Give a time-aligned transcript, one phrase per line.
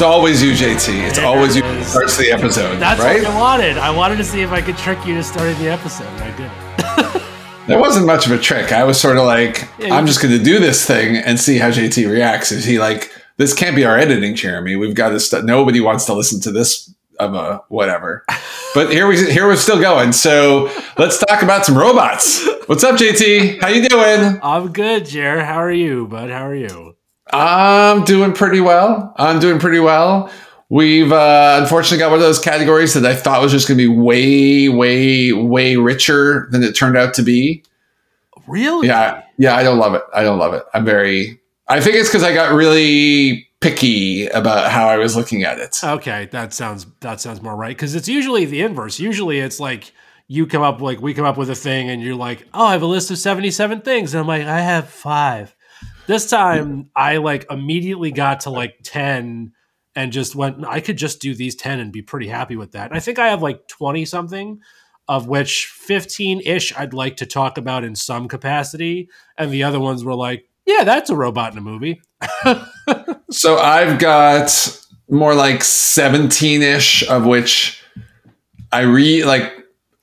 [0.00, 1.08] It's always you, JT.
[1.08, 3.22] It's There always you it starts the episode, That's right?
[3.22, 3.76] what I wanted.
[3.76, 6.36] I wanted to see if I could trick you to start the episode, and I
[6.38, 7.22] did it.
[7.66, 8.72] That wasn't much of a trick.
[8.72, 11.58] I was sort of like, Yeah, I'm just going to do this thing and see
[11.58, 12.50] how JT reacts.
[12.50, 14.74] Is he like, this can't be our editing, Jeremy?
[14.74, 15.20] We've got to.
[15.20, 18.24] St- nobody wants to listen to this of a whatever.
[18.74, 20.12] But here we here we're still going.
[20.12, 22.42] So let's talk about some robots.
[22.64, 23.60] What's up, JT?
[23.60, 24.40] How you doing?
[24.42, 25.44] I'm good, Jer.
[25.44, 26.30] How are you, bud?
[26.30, 26.89] How are you?
[27.32, 29.12] I'm doing pretty well.
[29.16, 30.30] I'm doing pretty well.
[30.68, 33.88] We've uh, unfortunately got one of those categories that I thought was just going to
[33.88, 37.64] be way, way, way richer than it turned out to be.
[38.46, 38.86] Really?
[38.86, 40.02] Yeah, yeah, I don't love it.
[40.14, 40.62] I don't love it.
[40.72, 41.40] I'm very.
[41.68, 45.78] I think it's because I got really picky about how I was looking at it.
[45.82, 48.98] Okay, that sounds that sounds more right because it's usually the inverse.
[48.98, 49.92] Usually, it's like
[50.26, 52.72] you come up like we come up with a thing, and you're like, "Oh, I
[52.72, 55.54] have a list of 77 things," and I'm like, "I have five.
[56.10, 59.52] This time, I like immediately got to like 10
[59.94, 60.66] and just went.
[60.66, 62.88] I could just do these 10 and be pretty happy with that.
[62.90, 64.58] And I think I have like 20 something,
[65.06, 69.78] of which 15 ish I'd like to talk about in some capacity, and the other
[69.78, 72.02] ones were like, "Yeah, that's a robot in a movie."
[73.30, 74.50] So I've got
[75.08, 77.80] more like 17 ish, of which
[78.72, 79.52] I re like.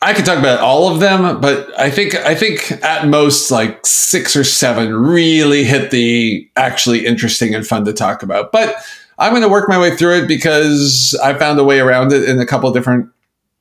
[0.01, 3.83] I could talk about all of them, but I think I think at most like
[3.85, 8.51] six or seven really hit the actually interesting and fun to talk about.
[8.51, 8.75] But
[9.17, 12.29] I'm going to work my way through it because I found a way around it
[12.29, 13.09] in a couple different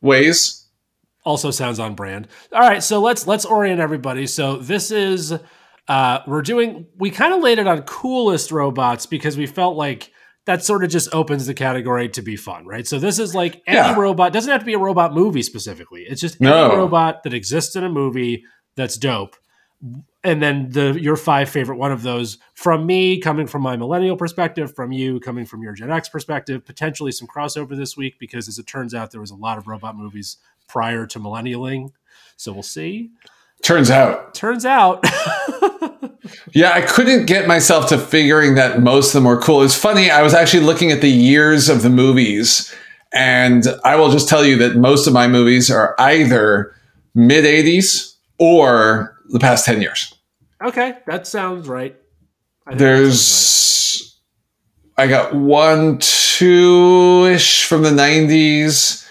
[0.03, 0.67] ways.
[1.25, 2.29] also sounds on brand.
[2.53, 4.27] All right, so let's let's orient everybody.
[4.27, 5.33] So this is
[5.89, 10.13] uh we're doing we kind of laid it on coolest robots because we felt like
[10.47, 12.87] that sort of just opens the category to be fun, right?
[12.87, 13.95] So this is like any Yeah.
[13.97, 16.03] robot doesn't have to be a robot movie specifically.
[16.09, 16.67] It's just No.
[16.71, 18.45] any robot that exists in a movie
[18.77, 19.37] that's dope.
[20.25, 24.17] And then the your five favorite one of those from me coming from my millennial
[24.17, 28.49] perspective, from you coming from your Gen X perspective, potentially some crossover this week because
[28.49, 31.91] as it turns out there was a lot of robot movies prior to millennialing.
[32.37, 33.11] So we'll see.
[33.63, 35.05] Turns out, Turns out
[36.53, 39.63] Yeah, I couldn't get myself to figuring that most of them were cool.
[39.63, 42.75] It's funny, I was actually looking at the years of the movies,
[43.13, 46.75] and I will just tell you that most of my movies are either
[47.15, 50.15] mid 80s or the past 10 years.
[50.65, 51.97] Okay, that sounds right.
[52.67, 54.19] That sounds There's,
[54.97, 59.06] I got one, two ish from the 90s.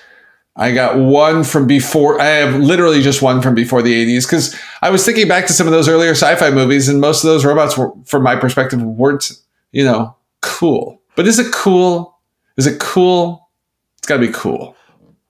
[0.58, 2.20] I got one from before.
[2.22, 5.54] I have literally just one from before the 80s because I was thinking back to
[5.54, 8.36] some of those earlier sci fi movies, and most of those robots, were, from my
[8.38, 9.32] perspective, weren't,
[9.72, 11.02] you know, cool.
[11.16, 12.20] But is it cool?
[12.58, 13.50] Is it cool?
[13.98, 14.76] It's got to be cool.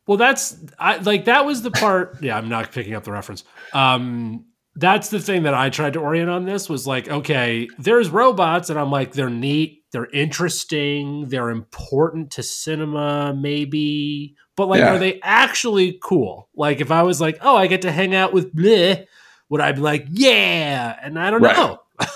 [0.06, 2.18] Well, that's I like that was the part.
[2.22, 3.44] Yeah, I'm not picking up the reference.
[3.74, 6.46] Um, that's the thing that I tried to orient on.
[6.46, 12.31] This was like, okay, there's robots, and I'm like, they're neat, they're interesting, they're important
[12.31, 14.95] to cinema, maybe, but like, Yeah.
[14.95, 16.47] are they actually cool?
[16.55, 19.05] Like, if I was like, oh, I get to hang out with bleh,
[19.49, 20.97] would I be like, yeah?
[21.01, 21.55] And I don't Right.
[21.55, 21.79] know.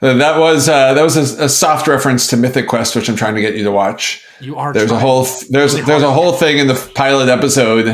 [0.00, 3.16] Uh, That was uh, that was a, a soft reference to Mythic Quest, which I'm
[3.16, 4.24] trying to get you to watch.
[4.40, 4.72] You are.
[4.72, 5.00] there's a trying.
[5.00, 7.88] whole there's really there's a whole thing in the pilot episode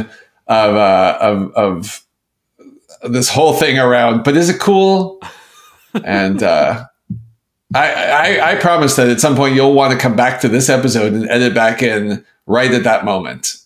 [0.47, 2.04] of uh, of of
[3.10, 4.22] this whole thing around.
[4.22, 5.19] But is it cool?
[6.04, 6.84] and uh,
[7.72, 7.92] I,
[8.41, 11.12] I I promise that at some point you'll want to come back to this episode
[11.12, 13.56] and edit back in right at that moment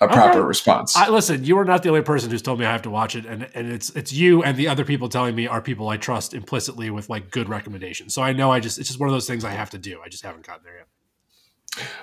[0.00, 0.46] a proper Okay.
[0.46, 0.94] response.
[0.96, 3.16] I, listen, you are not the only person who's told me I have to watch
[3.16, 5.96] it, and and it's it's you and the other people telling me are people I
[5.96, 8.14] trust implicitly with like good recommendations.
[8.14, 10.00] So I know I just it's just one of those things I have to do.
[10.04, 10.86] I just haven't gotten there yet.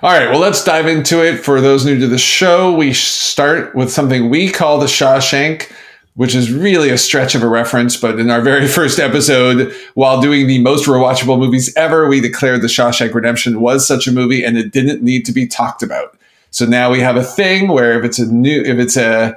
[0.02, 1.38] All right, well, let's dive into it.
[1.38, 5.70] For those new to the show, we start with something we call the Shawshank,
[6.16, 7.96] which is really a stretch of a reference.
[7.96, 12.62] But in our very first episode, while doing the most rewatchable movies ever, we declared
[12.62, 16.18] the Shawshank Redemption was such a movie and it didn't need to be talked about.
[16.50, 19.36] So now we have a thing where if it's a new, if it's a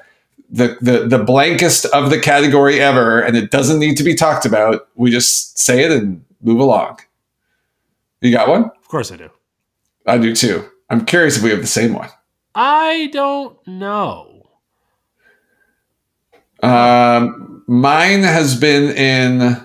[0.51, 4.45] the, the the blankest of the category ever, and it doesn't need to be talked
[4.45, 6.99] about, we just say it and move along.
[8.21, 8.63] You got one?
[8.63, 9.29] Of course I do.
[10.05, 10.67] I do too.
[10.89, 12.09] I'm curious if we have the same one.
[12.55, 14.28] I don't know.
[16.63, 19.57] Um, mine has been in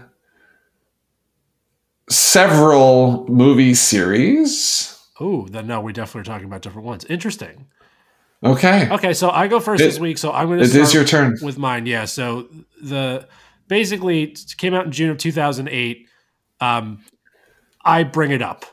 [2.09, 4.91] several movie series.
[5.21, 7.05] Oh, then no, we definitely are talking about different ones.
[7.05, 7.67] Interesting.
[8.43, 8.89] Okay.
[8.91, 10.19] Okay, so I go first It- this week.
[10.19, 11.37] So I'm going to It is your turn.
[11.43, 11.87] with mine.
[11.87, 12.05] Yeah.
[12.05, 12.49] So
[12.83, 13.27] the
[13.69, 16.09] basically it came out in June of 2008.
[16.61, 17.03] Um,
[17.85, 18.65] I bring it up.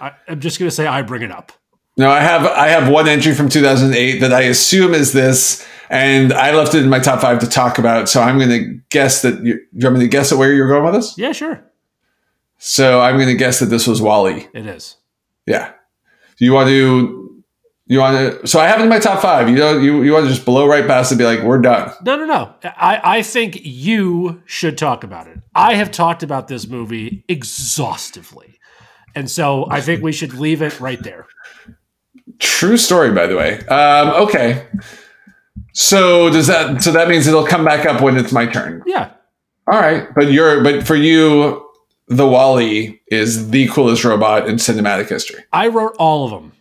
[0.00, 1.52] I, I'm just going to say I bring it up.
[1.96, 6.32] No, I have I have one entry from 2008 that I assume is this, and
[6.32, 8.08] I left it in my top five to talk about.
[8.08, 10.52] So I'm going to guess that you, do you want me to guess at where
[10.52, 11.18] you're going with this?
[11.18, 11.64] Yeah, sure.
[12.58, 14.48] So I'm going to guess that this was WALL-E.
[14.54, 14.96] It is.
[15.46, 15.72] Yeah.
[16.38, 17.42] Do you want to?
[17.86, 18.46] You want to?
[18.46, 19.48] So I have it in my top five.
[19.48, 21.92] You know, you you want to just blow right past and be like, we're done.
[22.02, 22.54] No, no, no.
[22.64, 25.38] I, I think you should talk about it.
[25.54, 28.58] I have talked about this movie exhaustively.
[29.14, 31.26] And so I think we should leave it right there.
[32.38, 33.58] True story, by the way.
[33.66, 34.66] Um, okay.
[35.74, 36.82] So does that?
[36.82, 38.82] So that means it'll come back up when it's my turn.
[38.86, 39.10] Yeah.
[39.70, 41.66] All right, but you're but for you,
[42.08, 45.42] the WALL-E is the coolest robot in cinematic history.
[45.52, 46.52] I wrote all of them.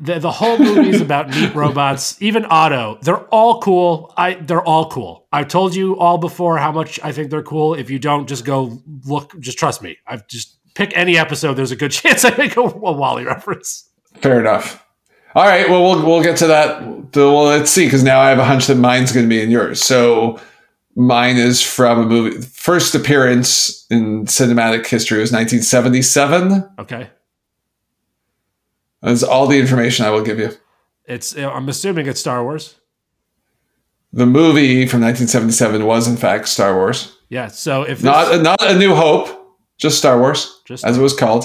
[0.00, 2.20] The, the whole movie is about neat robots.
[2.22, 4.12] Even Otto, they're all cool.
[4.16, 5.26] I they're all cool.
[5.32, 7.74] I've told you all before how much I think they're cool.
[7.74, 9.38] If you don't, just go look.
[9.40, 9.96] Just trust me.
[10.06, 11.54] I've just pick any episode.
[11.54, 13.88] There's a good chance I make a, a WALL-E reference.
[14.20, 14.84] Fair enough.
[15.38, 15.70] All right.
[15.70, 16.82] Well, we'll we'll get to that.
[17.14, 19.52] Well, let's see, because now I have a hunch that mine's going to be in
[19.52, 19.80] yours.
[19.80, 20.40] So
[20.96, 22.40] mine is from a movie.
[22.40, 26.68] First appearance in cinematic history was 1977.
[26.80, 27.08] Okay.
[29.00, 30.50] That's all the information I will give you.
[31.04, 31.36] It's.
[31.38, 32.74] I'm assuming it's Star Wars.
[34.12, 37.16] The movie from 1977 was in fact Star Wars.
[37.28, 37.46] Yeah.
[37.46, 41.44] So if Not not a New Hope, just Star Wars, Just- as it was called.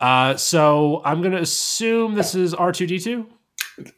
[0.00, 3.26] Uh, so I'm gonna assume this is R2D2.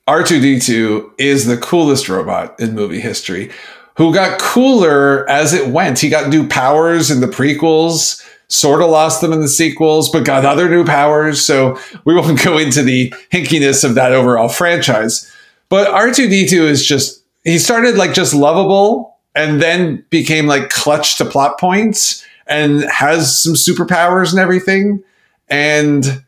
[0.08, 3.50] R2D2 is the coolest robot in movie history,
[3.96, 5.98] who got cooler as it went.
[5.98, 10.24] He got new powers in the prequels, sort of lost them in the sequels, but
[10.24, 11.40] got other new powers.
[11.42, 15.30] So we won't go into the hinkiness of that overall franchise.
[15.68, 21.24] But R2D2 is just, he started like just lovable and then became like clutch to
[21.24, 25.02] plot points and has some superpowers and everything.
[25.50, 26.24] And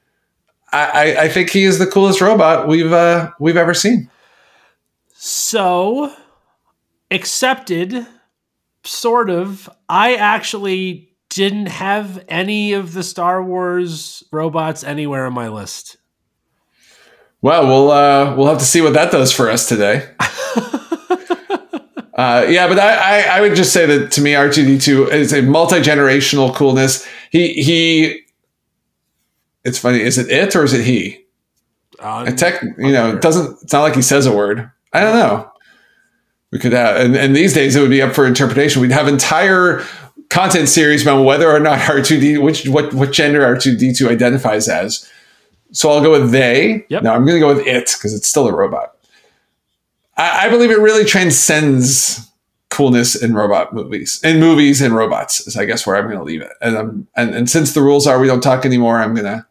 [0.72, 4.08] I, I- think he is the coolest robot we've uh, we've ever seen.
[5.14, 6.14] So
[7.10, 8.06] accepted,
[8.84, 9.68] sort of.
[9.88, 15.96] I actually didn't have any of the Star Wars robots anywhere on my list.
[17.42, 20.08] Well, we'll uh, we'll have to see what that does for us today.
[22.14, 24.78] uh, yeah, but I, I, I would just say that to me, R two D
[24.78, 27.06] two is a multi generational coolness.
[27.30, 28.22] He he.
[29.64, 30.00] It's funny.
[30.00, 31.24] Is it it or is it he?
[31.98, 33.62] Uh, tech, you know, it doesn't.
[33.62, 34.70] It's not like he says a word.
[34.92, 35.50] I don't know.
[36.50, 38.82] We could have, and, and these days it would be up for interpretation.
[38.82, 39.84] We'd have entire
[40.30, 43.76] content series about whether or not R two D which what what gender R two
[43.76, 45.08] D two identifies as.
[45.72, 46.84] So I'll go with they.
[46.88, 47.02] Yep.
[47.02, 48.96] No, I'm going to go with it because it's still a robot.
[50.16, 52.28] I, I believe it really transcends
[52.70, 55.46] coolness in robot movies, in movies and robots.
[55.46, 56.50] Is I guess where I'm going to leave it.
[56.60, 59.46] And um, and and since the rules are we don't talk anymore, I'm going to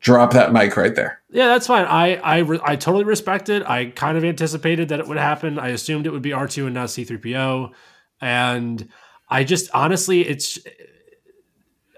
[0.00, 1.20] drop that mic right there.
[1.30, 1.84] Yeah, that's fine.
[1.84, 3.68] I I, re- I totally respect it.
[3.68, 5.58] I kind of anticipated that it would happen.
[5.58, 7.72] I assumed it would be R2 and not C3PO.
[8.20, 8.88] And
[9.28, 10.58] I just honestly it's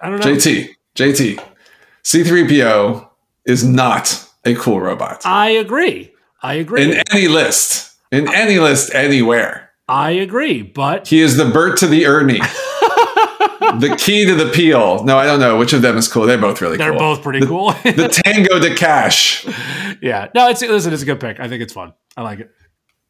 [0.03, 0.27] I don't know.
[0.27, 1.45] JT, JT,
[2.05, 3.09] C3PO
[3.47, 6.13] is not a cool robot I agree.
[6.43, 6.83] I agree.
[6.83, 9.71] in any list, in any list, anywhere.
[9.89, 12.41] I agree, but He is the Bert to the Ernie,
[13.79, 15.05] the key to the Peele.
[15.05, 16.27] No, I don't know which of them is cool.
[16.27, 16.87] They're both really cool.
[16.87, 17.15] they're cool.
[17.15, 17.73] both pretty cool.
[17.85, 19.47] the Tango de Cash.
[20.03, 20.29] yeah.
[20.35, 21.41] No, it's listen, it's a good pick.
[21.41, 21.93] I think it's fun.
[22.17, 22.51] I like it.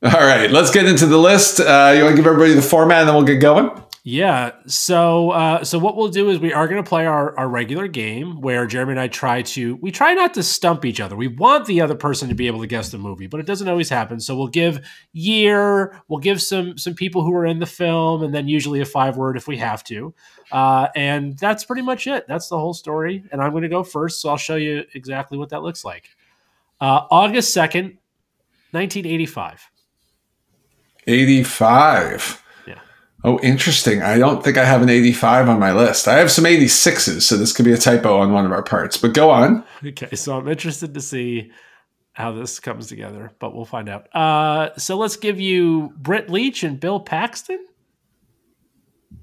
[0.02, 1.60] All right, let's get into the list.
[1.60, 3.70] Uh, you want to give everybody the format, and then we'll get going.
[4.02, 4.52] Yeah.
[4.67, 7.86] So uh, so what we'll do is we are going to play our, our regular
[7.86, 11.17] game where Jeremy and I try to we try not to stump each other.
[11.17, 13.69] We want the other person to be able to guess the movie, but it doesn't
[13.69, 14.19] always happen.
[14.19, 14.81] So we'll give
[15.12, 18.86] year, we'll give some some people who are in the film, and then usually a
[18.86, 20.14] five word if we have to.
[20.52, 22.26] Uh, and that's pretty much it.
[22.26, 23.24] That's the whole story.
[23.30, 26.08] And I'm going to go first, so I'll show you exactly what that looks like.
[26.80, 27.98] Uh, August second,
[28.72, 29.62] nineteen eighty five.
[31.06, 32.42] 85.
[32.66, 32.78] Yeah.
[33.24, 34.02] Oh, interesting.
[34.02, 36.06] I don't think I have an 85 on my list.
[36.06, 38.96] I have some 86s, so this could be a typo on one of our parts.
[38.96, 39.64] But go on.
[39.84, 41.50] Okay, so I'm interested to see
[42.12, 44.14] how this comes together, but we'll find out.
[44.14, 47.64] Uh, so let's give you Britt Leach and Bill Paxton.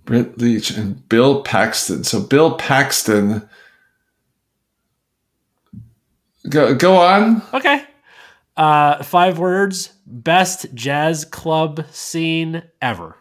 [0.07, 2.03] Britt Leach and Bill Paxton.
[2.03, 3.47] So Bill Paxton.
[6.49, 7.43] Go go on.
[7.53, 7.83] Okay.
[8.55, 13.17] Uh, five words: best jazz club scene ever.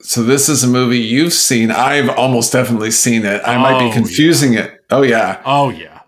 [0.00, 1.70] So this is a movie you've seen.
[1.70, 3.42] I've almost definitely seen it.
[3.44, 4.80] I might Oh, be confusing it.
[4.90, 5.42] Oh yeah.
[5.44, 6.00] Oh yeah,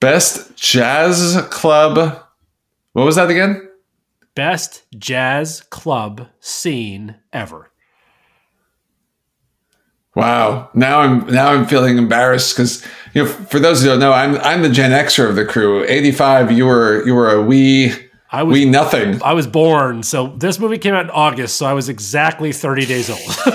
[0.00, 2.22] Best jazz club.
[2.92, 3.68] What was that again?
[4.34, 7.70] Best jazz club scene ever.
[10.14, 10.70] Wow.
[10.74, 14.36] Now I'm now I'm feeling embarrassed because you know for those who don't know, I'm
[14.36, 15.84] I'm the Gen Xer of the crew.
[15.84, 17.92] 85, you were you were a wee
[18.30, 19.22] I was wee nothing.
[19.22, 22.86] I was born, so this movie came out in August, so I was exactly 30
[22.86, 23.54] days old.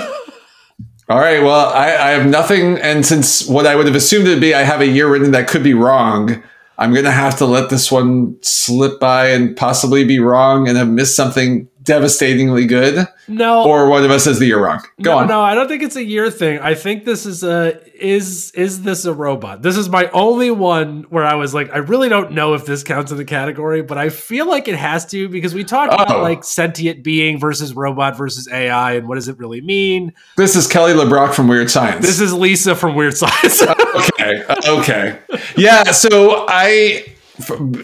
[1.10, 1.42] All right.
[1.42, 4.54] Well, I, I have nothing, and since what I would have assumed it would be,
[4.54, 6.42] I have a year written that could be wrong.
[6.80, 10.78] I'm going to have to let this one slip by and possibly be wrong and
[10.78, 13.06] have missed something devastatingly good.
[13.26, 14.80] No, Or one of us has the year wrong.
[15.02, 15.28] Go no, on.
[15.28, 16.58] no, I don't think it's a year thing.
[16.60, 19.62] I think this is a is is this a robot?
[19.62, 22.82] This is my only one where I was like, I really don't know if this
[22.84, 26.02] counts in the category, but I feel like it has to because we talked Oh.
[26.02, 30.12] about like sentient being versus robot versus AI and what does it really mean.
[30.36, 32.06] This is Kelly LeBrock from Weird Science.
[32.06, 33.62] This is Lisa from Weird Science.
[33.94, 34.44] okay.
[34.68, 35.18] Okay.
[35.56, 35.84] Yeah.
[35.90, 37.04] So I,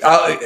[0.05, 0.39] I'll,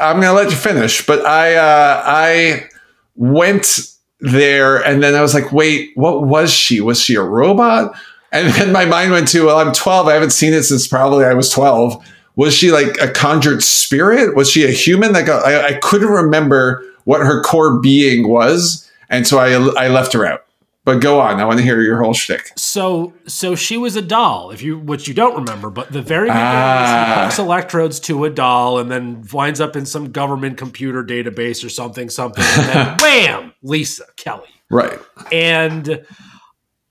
[0.00, 2.68] I'm going to let you finish, but I, uh, I
[3.14, 3.80] went
[4.20, 6.80] there and then I was like, wait, what was she?
[6.80, 7.94] Was she a robot?
[8.32, 10.08] And then my mind went to, well, I'm 12.
[10.08, 12.02] I haven't seen it since probably I was 12.
[12.36, 14.34] Was she like a conjured spirit?
[14.34, 15.12] Was she a human?
[15.12, 20.12] Like I, I couldn't remember what her core being was, and so I, I left
[20.14, 20.41] her out.
[20.84, 21.38] But go on.
[21.38, 22.50] I want to hear your whole shtick.
[22.56, 26.26] So, so she was a doll, if you which you don't remember, but the very
[26.28, 27.14] beginning, Ah.
[27.18, 31.64] he hooks electrodes to a doll, and then winds up in some government computer database
[31.64, 34.98] or something, something, and then wham, Lisa Kelly, Right.
[35.30, 36.04] and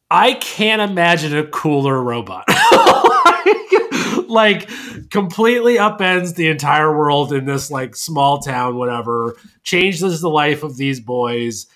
[0.10, 2.46] I can't imagine a cooler robot.
[4.28, 4.70] like
[5.10, 10.78] completely upends the entire world in this like small town whatever changes the life of
[10.78, 11.68] these boys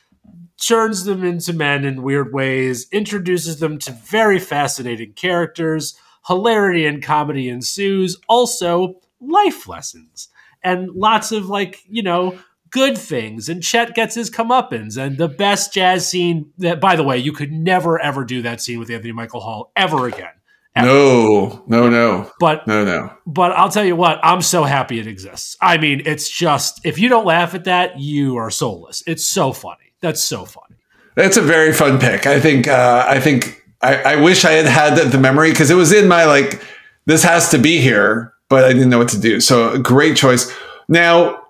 [0.61, 7.03] turns them into men in weird ways, introduces them to very fascinating characters, hilarity and
[7.03, 10.29] comedy ensues, also life lessons
[10.63, 12.37] and lots of like, you know,
[12.71, 13.47] good things.
[13.49, 17.31] And Chet gets his comeuppance and the best jazz scene that by the way, you
[17.31, 20.29] could never ever do that scene with Anthony Michael Hall ever again.
[20.77, 23.13] No, no, no, But no, no.
[23.25, 25.55] but I'll tell you what, I'm so happy it exists.
[25.61, 29.01] I mean, it's just if you don't laugh at that, you are soulless.
[29.07, 29.84] It's so funny.
[30.05, 30.75] That's so funny.
[31.15, 32.27] That's a very fun pick.
[32.27, 32.67] I think.
[32.67, 33.63] Uh, I think.
[33.81, 36.61] I, I wish I had had the, the memory because it was in my like.
[37.07, 39.39] This has to be here, but I didn't know what to do.
[39.39, 40.53] So great choice.
[40.87, 41.41] Now,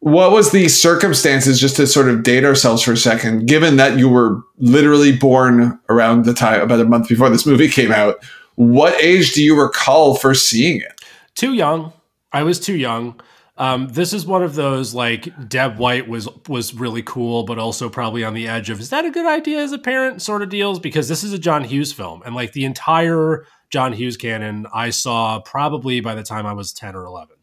[0.00, 1.60] what was the circumstances?
[1.60, 5.78] Just to sort of date ourselves for a second, given that you were literally born
[5.90, 8.24] around the time about a month before this movie came out.
[8.54, 11.00] What age do you recall first seeing it?
[11.34, 11.92] Too young.
[12.32, 13.20] I was too young.
[13.62, 17.88] Um, this is one of those like Deb White was was really cool, but also
[17.88, 20.20] probably on the edge of is that a good idea as a parent?
[20.20, 23.92] sort of deals because this is a John Hughes film and like the entire John
[23.92, 27.36] Hughes canon I saw probably by the time I was ten or eleven,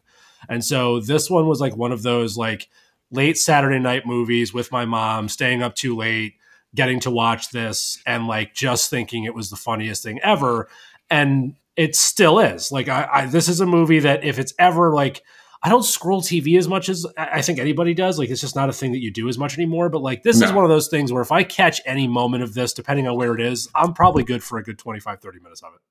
[0.50, 2.68] and so this one was like one of those like
[3.12, 6.34] late Saturday night movies with my mom, staying up too late,
[6.76, 10.68] getting to watch this, and like just thinking it was the funniest thing ever,
[11.10, 12.74] and it still is.
[12.74, 15.24] Like I, I this is a movie that if it's ever like
[15.62, 18.18] I don't scroll TV as much as I think anybody does.
[18.18, 19.90] Like it's just not a thing that you do as much anymore.
[19.90, 22.54] But like this is one of those things where if I catch any moment of
[22.54, 25.62] this, depending on where it is, I'm probably good for a good 25, 30 minutes
[25.62, 25.82] of it.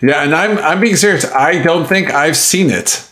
[0.00, 1.24] Yeah, and I'm I'm being serious.
[1.24, 3.08] I don't think I've seen it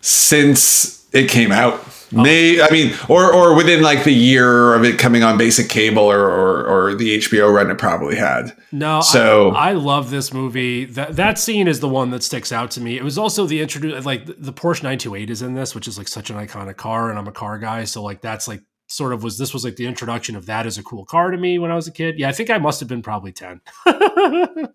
[0.00, 1.80] since it came out.
[2.16, 2.22] Oh.
[2.22, 6.02] May I mean, or or within like the year of it coming on basic cable
[6.04, 8.56] or or, or the HBO run it probably had.
[8.72, 10.84] No, So- I, I love this movie.
[10.84, 12.96] That that scene is the one that sticks out to me.
[12.96, 15.98] It was also the introduce like the, the Porsche 928 is in this, which is
[15.98, 19.12] like such an iconic car, and I'm a car guy, so like that's like sort
[19.14, 21.58] of was this was like the introduction of that as a cool car to me
[21.58, 22.18] when I was a kid.
[22.18, 23.60] Yeah, I think I must have been probably 10.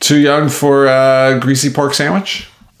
[0.00, 2.48] Too young for a greasy pork sandwich.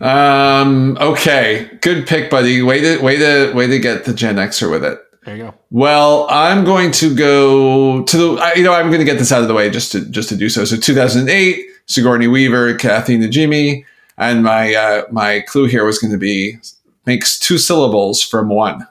[0.00, 0.96] um.
[1.00, 1.70] Okay.
[1.80, 2.62] Good pick, buddy.
[2.62, 4.98] Way to way to way to get the Gen Xer with it.
[5.24, 5.54] there you go.
[5.70, 8.52] Well, I'm going to go to the.
[8.56, 10.36] You know, I'm going to get this out of the way just to just to
[10.36, 10.64] do so.
[10.64, 13.84] So, 2008, Sigourney Weaver, Kathy Najimy,
[14.18, 16.58] and my uh, my clue here was going to be
[17.06, 18.86] makes two syllables from one.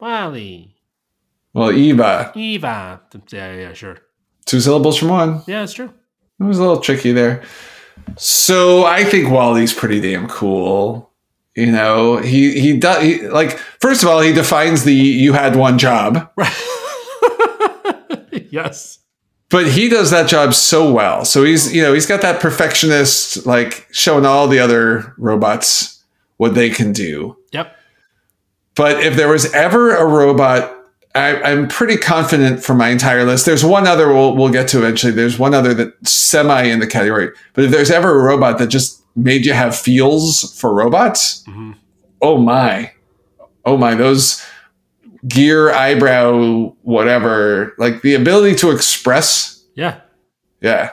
[0.00, 0.72] WALL-E,
[1.54, 3.00] Well, Eva, Eva.
[3.32, 3.96] Yeah, yeah, sure.
[4.46, 5.42] two syllables from one.
[5.48, 5.92] Yeah, it's true.
[6.40, 7.42] It was a little tricky there.
[8.16, 11.10] So I think WALL-E's pretty damn cool.
[11.54, 15.56] You know, he he does he, like first of all he defines the you had
[15.56, 16.52] one job, Right.
[18.50, 18.98] yes.
[19.50, 21.24] but he does that job so well.
[21.24, 26.02] So he's you know he's got that perfectionist like showing all the other robots
[26.36, 27.36] what they can do.
[27.52, 27.74] Yep.
[28.76, 30.72] But if there was ever a robot,
[31.18, 33.44] I, I'm pretty confident for my entire list.
[33.46, 35.12] There's one other we'll, we'll get to eventually.
[35.12, 37.30] There's one other that semi in the category.
[37.54, 41.74] But if there's ever a robot that just made you have feels for robots, Mhm.
[42.22, 42.92] oh my,
[43.64, 44.42] oh my, those
[45.26, 49.62] gear, eyebrow, whatever, like the ability to express.
[49.74, 50.00] Yeah.
[50.60, 50.90] Yeah.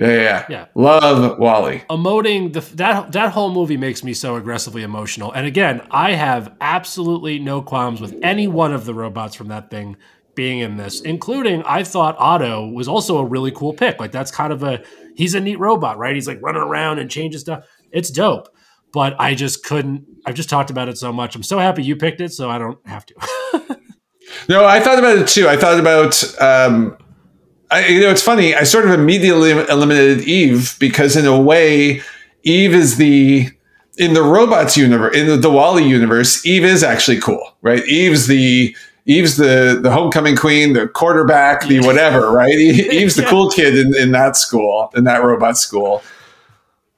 [0.00, 0.08] Yeah.
[0.08, 0.46] Yeah.
[0.48, 0.66] Yeah.
[0.74, 1.82] Love WALL-E.
[1.90, 5.30] emoting the that that whole movie makes me so aggressively emotional.
[5.32, 9.70] And again, I have absolutely no qualms with any one of the robots from that
[9.70, 9.96] thing
[10.34, 14.00] being in this, including I thought Otto was also a really cool pick.
[14.00, 14.82] Like that's kind of a
[15.14, 16.14] he's a neat robot, right?
[16.14, 17.66] He's like running around and changing stuff.
[17.92, 18.48] It's dope.
[18.92, 21.36] But I just couldn't I've just talked about it so much.
[21.36, 23.14] I'm so happy you picked it, so I don't have to.
[24.48, 25.46] no, I thought about it too.
[25.46, 26.96] I thought about um
[27.70, 28.54] I, you know, it's funny.
[28.54, 32.02] I sort of immediately eliminated Eve because, in a way,
[32.42, 33.50] Eve is the
[33.96, 36.44] in the robots universe, in the, WALL-E universe.
[36.46, 37.84] Eve is actually cool, right?
[37.86, 38.74] Eve's the
[39.06, 42.50] Eve's the the homecoming queen, the quarterback, the whatever, right?
[42.54, 46.02] Eve's the cool kid in, in that school, in that robot school.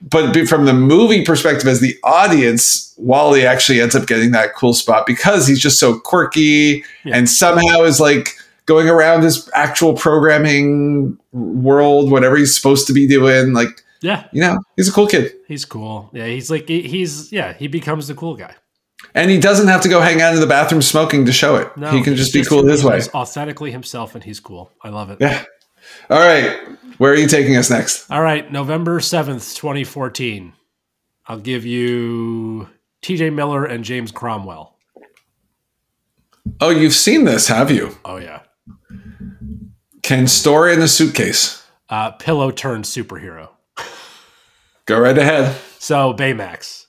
[0.01, 4.75] But from the movie perspective, as the audience, WALL-E actually ends up getting that cool
[4.75, 7.17] spot because he's just so quirky yeah.
[7.17, 13.07] and somehow is like going around his actual programming world, whatever he's supposed to be
[13.07, 13.53] doing.
[13.53, 15.33] Like, yeah, you know, he's a cool kid.
[15.49, 16.11] He's cool.
[16.13, 18.55] Yeah, he's like he's yeah, he becomes the cool guy.
[19.15, 21.77] And he doesn't have to go hang out in the bathroom smoking to show it.
[21.77, 23.01] No, he can just be cool his way.
[23.15, 24.71] authentically himself, and he's cool.
[24.83, 25.19] I love it.
[25.21, 25.45] Yeah.
[26.09, 26.57] All right,
[26.99, 28.11] where are you taking us next?
[28.11, 30.53] All right, November seventh, twenty fourteen.
[31.27, 32.69] I'll give you
[33.03, 33.31] T.J.
[33.31, 34.77] Miller and James Cromwell.
[36.61, 37.97] Oh, you've seen this, have you?
[38.05, 38.41] Oh yeah.
[40.13, 41.67] Can store in a suitcase.
[41.89, 43.49] Uh, pillow turned superhero.
[44.85, 45.57] Go right ahead.
[45.79, 46.85] So Baymax.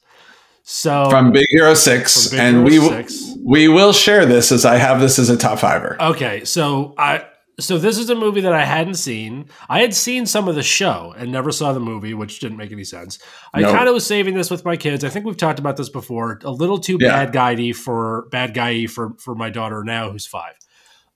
[0.64, 3.38] So from Big Hero Six, Big and Hero we 6.
[3.42, 5.96] we will share this as I have this as a top fiver.
[6.02, 7.26] Okay, so I
[7.62, 9.46] so this is a movie that I hadn't seen.
[9.70, 12.74] I had seen some of the show and never saw the movie, which didn't make
[12.74, 13.20] any sense.
[13.54, 13.74] I nope.
[13.74, 15.06] kind of was saving this with my kids.
[15.06, 16.42] I think we've talked about this before.
[16.44, 17.24] A little too yeah.
[17.24, 20.56] bad guy for bad guy for for my daughter now, who's five.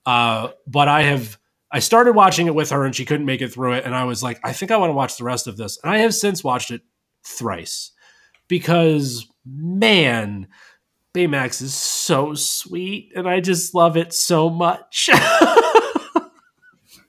[0.06, 1.38] Uh, but I have
[1.70, 3.84] I started watching it with her and she couldn't make it through it.
[3.84, 5.78] And I was like, I think I want to watch the rest of this.
[5.82, 6.82] And I have since watched it
[7.24, 7.92] thrice
[8.48, 10.48] because, man,
[11.14, 15.10] Baymax is so sweet and I just love it so much.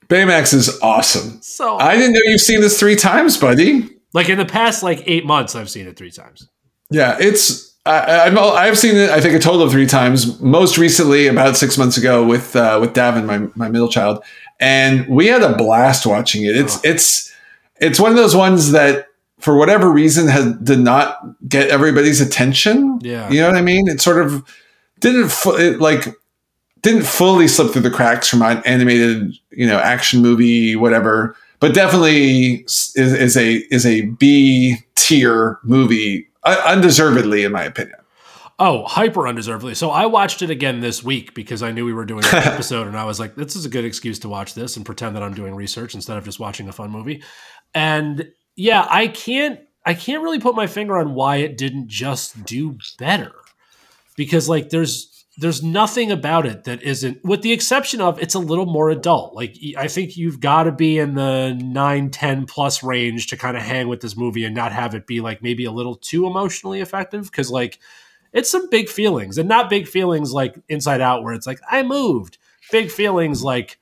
[0.10, 1.42] Baymax is awesome.
[1.42, 3.88] So I didn't know you've seen this three times, buddy.
[4.12, 6.50] Like in the past, like eight months, I've seen it three times.
[6.90, 9.10] Yeah, it's I, I've I've seen it.
[9.10, 10.40] I think a total of three times.
[10.40, 14.24] Most recently, about six months ago, with uh, with Davin, my my middle child,
[14.60, 16.56] and we had a blast watching it.
[16.56, 16.82] It's oh.
[16.84, 17.36] it's
[17.78, 19.08] it's one of those ones that
[19.40, 23.00] for whatever reason has did not get everybody's attention.
[23.02, 23.88] Yeah, you know what I mean.
[23.88, 24.48] It sort of
[25.00, 26.08] didn't it, like
[26.82, 31.74] didn't fully slip through the cracks from an animated you know action movie whatever, but
[31.74, 37.98] definitely is, is a is a B tier movie undeservedly, in my opinion.
[38.62, 39.74] Oh, hyper undeservedly.
[39.74, 42.88] So I watched it again this week because I knew we were doing an episode,
[42.88, 45.24] and I was like, "This is a good excuse to watch this and pretend that
[45.24, 47.24] I'm doing research instead of just watching a fun movie."
[47.74, 52.44] And yeah, I can't, I can't really put my finger on why it didn't just
[52.44, 53.32] do better,
[54.18, 55.09] because like there's
[55.40, 59.34] there's nothing about it that isn't with the exception of it's a little more adult.
[59.34, 63.56] Like i think you've got to be in the 9 10 plus range to kind
[63.56, 66.28] of hang with this movie and not have it be like maybe a little too
[66.28, 67.80] emotionally effective because like
[68.34, 71.82] it's some big feelings and not big feelings like inside out where it's like i
[71.84, 72.38] moved.
[72.72, 73.80] Big feelings like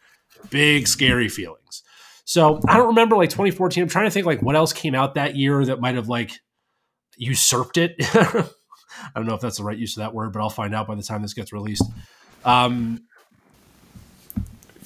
[0.49, 1.81] big scary feelings.
[2.23, 5.15] So i don't remember like 2014 i'm trying to think like what else came out
[5.15, 6.39] that year that might have like
[7.17, 7.95] usurped it
[9.15, 10.87] I don't know if that's the right use of that word, but I'll find out
[10.87, 11.83] by the time this gets released.
[12.45, 13.01] Um,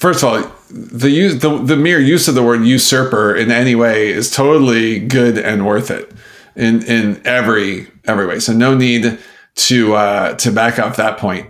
[0.02, 3.76] First of all, the use the, the mere use of the word usurper in any
[3.76, 6.12] way is totally good and worth it
[6.56, 8.40] in in every every way.
[8.40, 9.20] So no need
[9.54, 11.48] to uh, to back off that point.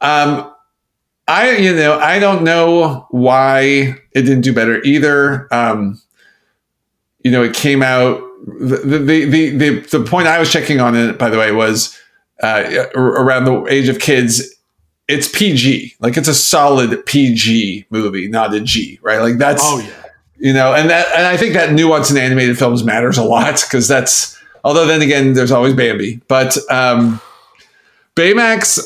[0.00, 0.52] Um,
[1.28, 5.46] I you know I don't know why it didn't do better either.
[5.54, 6.02] Um,
[7.20, 10.96] you know, it came out the the the the, the point I was checking on
[10.96, 11.96] it by the way was
[12.42, 14.54] uh, around the age of kids,
[15.08, 15.94] it's PG.
[16.00, 19.20] Like it's a solid PG movie, not a G, right?
[19.20, 20.04] Like that's oh yeah,
[20.36, 23.62] you know, and that and I think that nuance in animated films matters a lot
[23.62, 27.20] because that's although then again there's always Bambi, but um,
[28.16, 28.80] Baymax.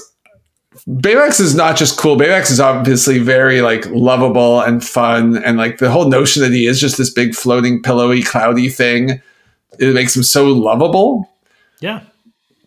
[0.89, 2.17] Baymax is not just cool.
[2.17, 6.67] Baymax is obviously very like lovable and fun, and like the whole notion that he
[6.67, 9.21] is just this big floating, pillowy, cloudy thing,
[9.81, 11.29] it makes him so lovable.
[11.81, 12.03] Yeah,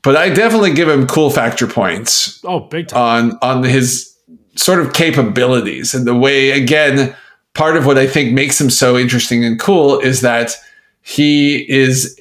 [0.01, 2.43] but I definitely give him cool factor points.
[2.43, 4.15] Oh, big time on on his
[4.55, 6.51] sort of capabilities and the way.
[6.51, 7.15] Again,
[7.53, 10.55] part of what I think makes him so interesting and cool is that
[11.01, 12.19] he is,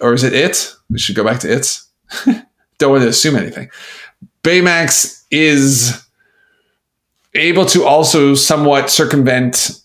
[0.00, 0.74] or is it it?
[0.90, 1.80] We should go back to it.
[2.78, 3.70] Don't want to assume anything.
[4.42, 6.04] Baymax is
[7.34, 9.80] able to also somewhat circumvent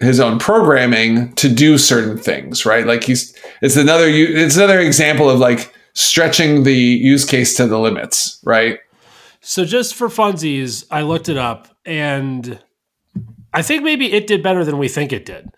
[0.00, 2.86] his own programming to do certain things, right?
[2.86, 7.78] Like he's it's another it's another example of like stretching the use case to the
[7.78, 8.78] limits, right?
[9.40, 11.68] So just for funsies, I looked it up.
[11.86, 12.58] and
[13.52, 15.48] I think maybe it did better than we think it did.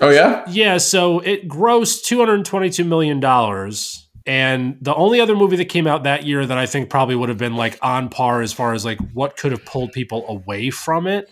[0.00, 5.34] Oh yeah, Yeah, so it grossed two hundred twenty-two million dollars, and the only other
[5.36, 8.08] movie that came out that year that I think probably would have been like on
[8.08, 11.30] par as far as like what could have pulled people away from it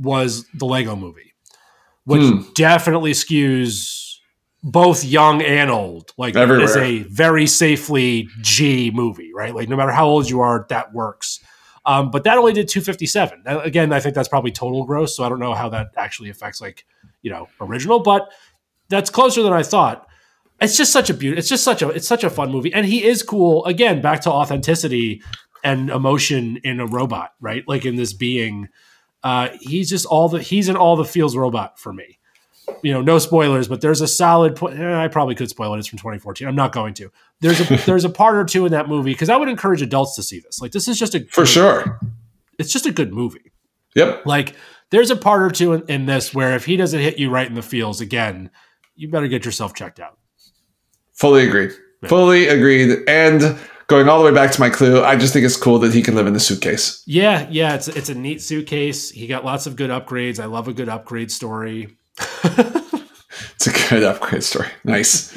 [0.00, 1.34] was the Lego Movie,
[2.04, 2.40] which Hmm.
[2.54, 4.05] definitely skews
[4.66, 6.12] both young and old.
[6.18, 6.64] Like Everywhere.
[6.64, 9.54] is a very safely G movie, right?
[9.54, 11.38] Like no matter how old you are, that works.
[11.84, 13.44] Um, but that only did 257.
[13.46, 16.60] Again, I think that's probably total gross, so I don't know how that actually affects
[16.60, 16.84] like
[17.22, 18.28] you know original, but
[18.88, 20.06] that's closer than I thought.
[20.60, 21.38] It's just such a beauty.
[21.38, 23.64] It's just such a it's such a fun movie, and he is cool.
[23.66, 25.22] Again, back to authenticity
[25.62, 27.62] and emotion in a robot, right?
[27.68, 28.68] Like in this being,
[29.22, 32.15] uh, he's just all the he's an all the feels robot for me.
[32.82, 34.56] You know, no spoilers, but there's a solid.
[34.56, 35.78] Po- eh, I probably could spoil it.
[35.78, 36.46] It's from 2014.
[36.48, 37.10] I'm not going to.
[37.40, 40.16] There's a there's a part or two in that movie because I would encourage adults
[40.16, 40.60] to see this.
[40.60, 42.00] Like this is just a for good- sure.
[42.58, 43.52] It's just a good movie.
[43.94, 44.26] Yep.
[44.26, 44.54] Like
[44.90, 47.46] there's a part or two in, in this where if he doesn't hit you right
[47.46, 48.50] in the feels again,
[48.94, 50.18] you better get yourself checked out.
[51.14, 51.72] Fully agreed.
[52.02, 52.08] Yeah.
[52.08, 52.98] Fully agreed.
[53.08, 55.94] And going all the way back to my clue, I just think it's cool that
[55.94, 57.02] he can live in the suitcase.
[57.06, 59.10] Yeah, yeah, it's it's a neat suitcase.
[59.10, 60.40] He got lots of good upgrades.
[60.42, 61.96] I love a good upgrade story.
[63.56, 64.68] It's a good upgrade story.
[64.84, 65.36] Nice.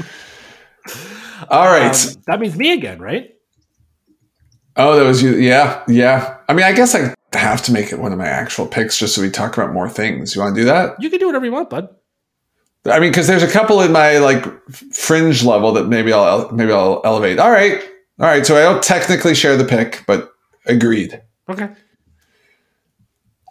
[1.49, 1.87] All right.
[1.87, 3.33] Um, that means me again, right?
[4.75, 5.35] oh, that was you.
[5.35, 5.83] Yeah.
[5.87, 6.37] Yeah.
[6.47, 9.15] I mean, I guess I have to make it one of my actual picks just
[9.15, 10.35] so we talk about more things.
[10.35, 11.01] You want to do that?
[11.01, 11.89] You can do whatever you want, bud.
[12.85, 16.71] I mean, because there's a couple in my like fringe level that maybe I'll maybe
[16.71, 17.39] I'll elevate.
[17.39, 17.81] All right.
[18.19, 18.45] All right.
[18.45, 20.31] So I don't technically share the pick, but
[20.65, 21.21] agreed.
[21.49, 21.69] Okay.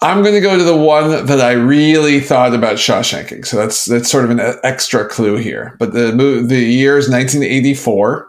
[0.00, 3.44] I'm going to go to the one that I really thought about Shawshanking.
[3.46, 5.74] So that's that's sort of an extra clue here.
[5.78, 6.12] But the
[6.46, 8.28] the year is 1984,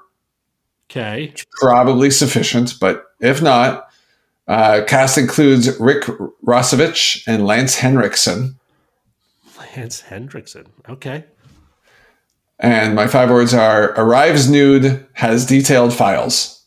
[0.90, 1.34] Okay.
[1.62, 2.74] probably sufficient.
[2.82, 3.88] But if not,
[4.48, 6.06] uh, cast includes Rick
[6.44, 8.58] Rossovich and Lance Henriksen.
[9.76, 10.66] Lance Henriksen.
[10.90, 11.24] Okay.
[12.60, 16.59] And my five words are: arrives nude, has detailed files.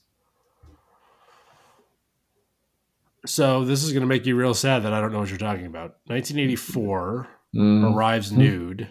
[3.27, 5.39] So this is going to make you real sad that I don't know what you're
[5.39, 5.97] talking about.
[6.07, 7.95] 1984 Mm.
[7.95, 8.91] arrives nude.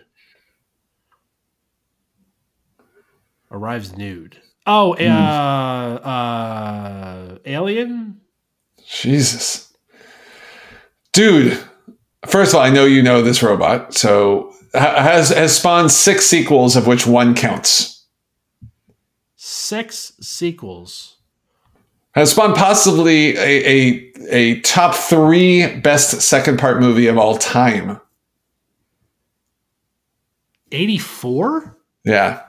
[3.50, 4.40] Arrives nude.
[4.68, 8.22] Oh, uh, uh, Alien.
[8.88, 9.74] Jesus.
[11.12, 11.60] Dude,
[12.28, 13.94] first of all, I know you know this robot.
[13.94, 18.06] So has has spawned six sequels of which one counts.
[19.36, 21.18] Six sequels.
[22.14, 28.00] Has spawned possibly a, a a top three best second part movie of all time.
[30.72, 31.78] 84.
[32.04, 32.42] Yeah.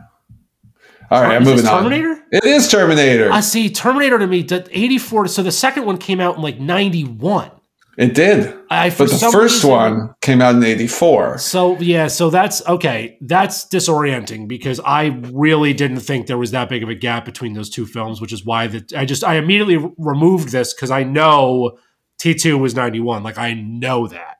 [1.10, 1.82] All right, I'm Is moving on.
[1.82, 2.22] Terminator.
[2.32, 3.30] It is Terminator.
[3.30, 4.46] I see Terminator to me.
[4.48, 5.28] 84.
[5.28, 7.50] So the second one came out in like 91.
[7.98, 8.54] It did.
[8.70, 11.38] I But the first reason- one came out in 84.
[11.38, 13.18] So yeah, so that's okay.
[13.20, 17.52] That's disorienting because I really didn't think there was that big of a gap between
[17.52, 21.02] those two films, which is why that I just I immediately removed this because I
[21.04, 21.76] know
[22.18, 23.22] T two was ninety one.
[23.22, 24.38] Like I know that.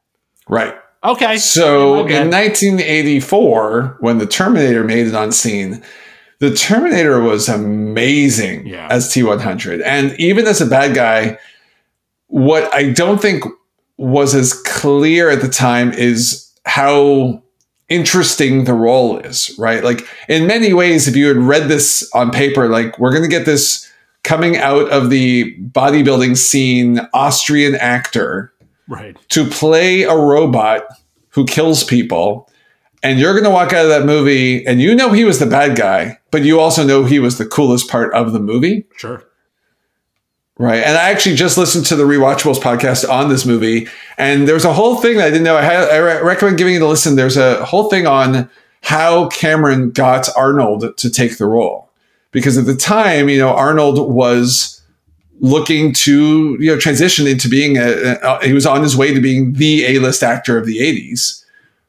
[0.48, 0.74] Right.
[1.04, 1.36] Okay.
[1.36, 2.22] So Okay.
[2.22, 5.82] in 1984, when the Terminator made it on scene,
[6.38, 8.86] the Terminator was amazing Yeah.
[8.90, 9.82] as T100.
[9.84, 11.38] And even as a bad guy,
[12.32, 13.44] what I don't think
[13.98, 17.42] was as clear at the time is how
[17.90, 19.84] interesting the role is, right?
[19.84, 23.28] Like in many ways, if you had read this on paper, like we're going to
[23.28, 23.86] get this
[24.24, 28.54] coming out of the bodybuilding scene Austrian actor
[28.88, 29.14] right.
[29.28, 30.84] to play a robot
[31.30, 32.48] who kills people.
[33.02, 35.44] And you're going to walk out of that movie and you know he was the
[35.44, 38.86] bad guy, but you also know he was the coolest part of the movie.
[38.96, 39.22] Sure.
[40.62, 40.85] Right.
[40.85, 43.88] And I actually just listened to the Rewatchables podcast on this movie.
[44.16, 45.57] And there's a whole thing that I didn't know.
[45.57, 47.16] I, had, I re- recommend giving it a listen.
[47.16, 48.48] There's a whole thing on
[48.83, 51.90] how Cameron got Arnold to take the role.
[52.31, 54.81] Because at the time, you know, Arnold was
[55.40, 59.20] looking to, you know, transition into being a, a he was on his way to
[59.20, 61.44] being the A-list actor of the 80s.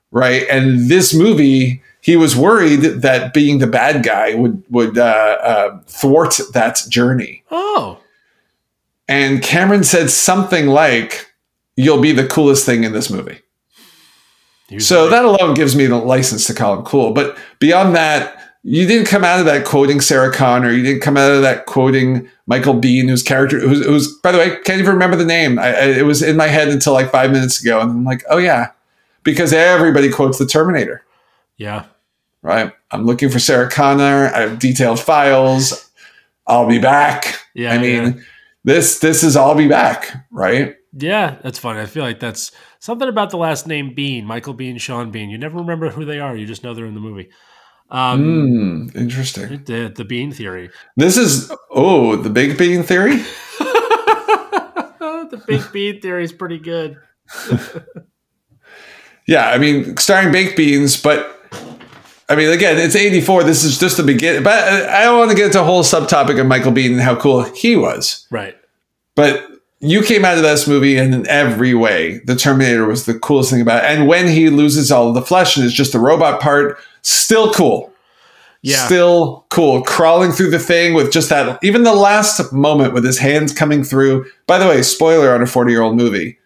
[0.09, 0.47] Right.
[0.49, 5.79] And this movie, he was worried that being the bad guy would, would uh, uh,
[5.85, 7.43] thwart that journey.
[7.51, 7.99] Oh.
[9.13, 11.31] And Cameron said something like,
[11.75, 13.39] You'll be the coolest thing in this movie.
[14.79, 17.13] So that alone gives me the license to call him cool.
[17.13, 20.71] But beyond that, you didn't come out of that quoting Sarah Connor.
[20.71, 24.37] You didn't come out of that quoting Michael Biehn, whose character, who's, who's by the
[24.37, 25.59] way, can't even remember the name.
[25.59, 27.81] I, I, it was in my head until like five minutes ago.
[27.81, 28.71] And I'm like, oh, yeah,
[29.23, 31.03] because everybody quotes the Terminator,
[31.57, 31.85] yeah.
[32.41, 32.71] right?
[32.91, 34.31] I'm looking for Sarah Connor.
[34.33, 35.89] I have detailed files.
[36.47, 37.39] I'll be back.
[37.53, 37.73] Yeah.
[37.73, 38.23] I mean, yeah.
[38.63, 40.75] This this is I'll be back, right?
[40.93, 41.79] Yeah, that's funny.
[41.81, 45.29] I feel like that's something about the last name Bean, Michael Biehn, Sean Bean.
[45.29, 46.35] You never remember who they are.
[46.35, 47.29] You just know they're in the movie.
[47.89, 49.63] Um, Mm, interesting.
[49.65, 50.69] the, the Bean Theory.
[50.95, 53.17] This is oh the Big Bean Theory.
[53.59, 56.97] the Big Bean Theory is pretty good.
[59.25, 61.32] Yeah, I mean, starring baked beans, but
[62.29, 63.43] I mean, again, it's 84.
[63.43, 64.43] This is just the beginning.
[64.43, 67.15] But I don't want to get into a whole subtopic of Michael Biehn and how
[67.15, 68.25] cool he was.
[68.31, 68.57] Right.
[69.15, 69.45] But
[69.79, 73.51] you came out of this movie, and in every way, the Terminator was the coolest
[73.51, 73.91] thing about it.
[73.91, 77.53] And when he loses all of the flesh and it's just the robot part, still
[77.53, 77.91] cool.
[78.61, 78.85] Yeah.
[78.85, 79.81] Still cool.
[79.81, 83.83] Crawling through the thing with just that, even the last moment with his hands coming
[83.83, 84.25] through.
[84.47, 86.39] By the way, spoiler on a 40 year old movie.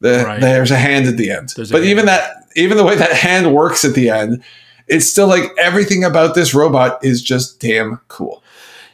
[0.00, 0.40] The, Right.
[0.40, 1.54] There's a hand at the end.
[1.56, 1.90] There's But hand.
[1.90, 4.44] even that, even the way that hand works at the end,
[4.88, 8.42] it's still like everything about this robot is just damn cool.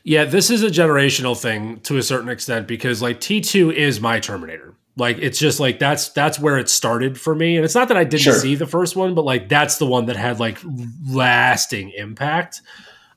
[0.02, 4.20] Yeah, this is a generational thing to a certain extent because like T2 is my
[4.20, 4.74] Terminator.
[4.96, 7.56] Like it's just like that's that's where it started for me.
[7.56, 8.34] And it's not that I didn't Sure.
[8.34, 10.58] see the first one, but like that's the one that had like
[11.10, 12.60] lasting impact.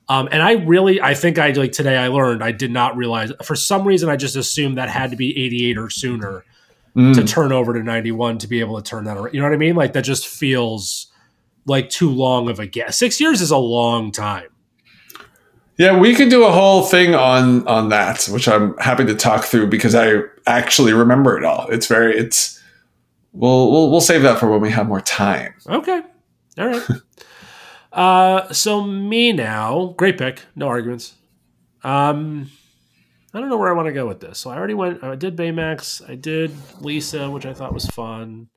[0.08, 1.96] Um, and I really, I think I like today.
[1.96, 5.16] I learned I did not realize for some reason I just assumed that had to
[5.16, 6.44] be eighty eight or sooner
[6.96, 7.14] Mm.
[7.14, 9.32] to turn over to ninety one to be able to turn that around.
[9.34, 9.76] You know what I mean?
[9.76, 11.07] Like that just feels
[11.68, 12.96] like too long of a guess.
[12.96, 14.48] Six years is a long time.
[15.78, 19.44] Yeah, we could do a whole thing on on that, which I'm happy to talk
[19.44, 21.68] through because I actually remember it all.
[21.68, 22.60] It's very it's
[23.32, 25.54] we'll we'll, we'll save that for when we have more time.
[25.68, 26.02] Okay.
[26.58, 26.88] All right.
[27.92, 31.14] uh, so me now, great pick, no arguments.
[31.84, 32.50] Um,
[33.32, 34.40] I don't know where I want to go with this.
[34.40, 35.04] So I already went.
[35.04, 36.08] I did Baymax.
[36.10, 36.50] I did
[36.80, 38.48] Lisa, which I thought was fun.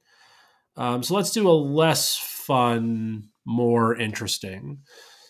[0.75, 4.79] Um, so let's do a less fun, more interesting.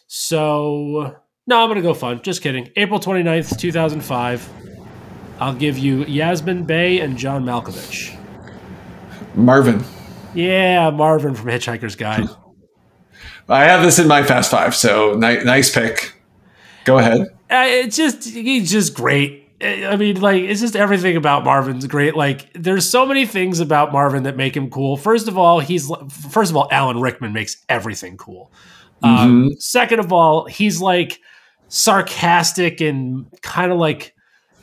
[0.07, 1.15] So
[1.47, 2.21] no, I'm gonna go fun.
[2.21, 2.69] Just kidding.
[2.75, 4.49] April 29th, 2005.
[5.39, 8.17] I'll give you Yasiin Bey and John Malkovich.
[9.33, 9.83] Marvin,
[10.33, 12.27] Yeah, Marvin from Hitchhiker's Guide.
[13.49, 16.13] I have this in my fast five, so ni- nice pick.
[16.85, 17.21] Go ahead.
[17.49, 19.40] Uh, it's just he's just great.
[19.63, 22.15] I mean, like it's just everything about Marvin's great.
[22.15, 24.97] Like there's so many things about Marvin that make him cool.
[24.97, 25.91] First of all, he's
[26.29, 28.51] first of all, Alan Rickman makes everything cool.
[29.03, 31.19] Um, second of all, he's like
[31.67, 34.15] sarcastic and kind of like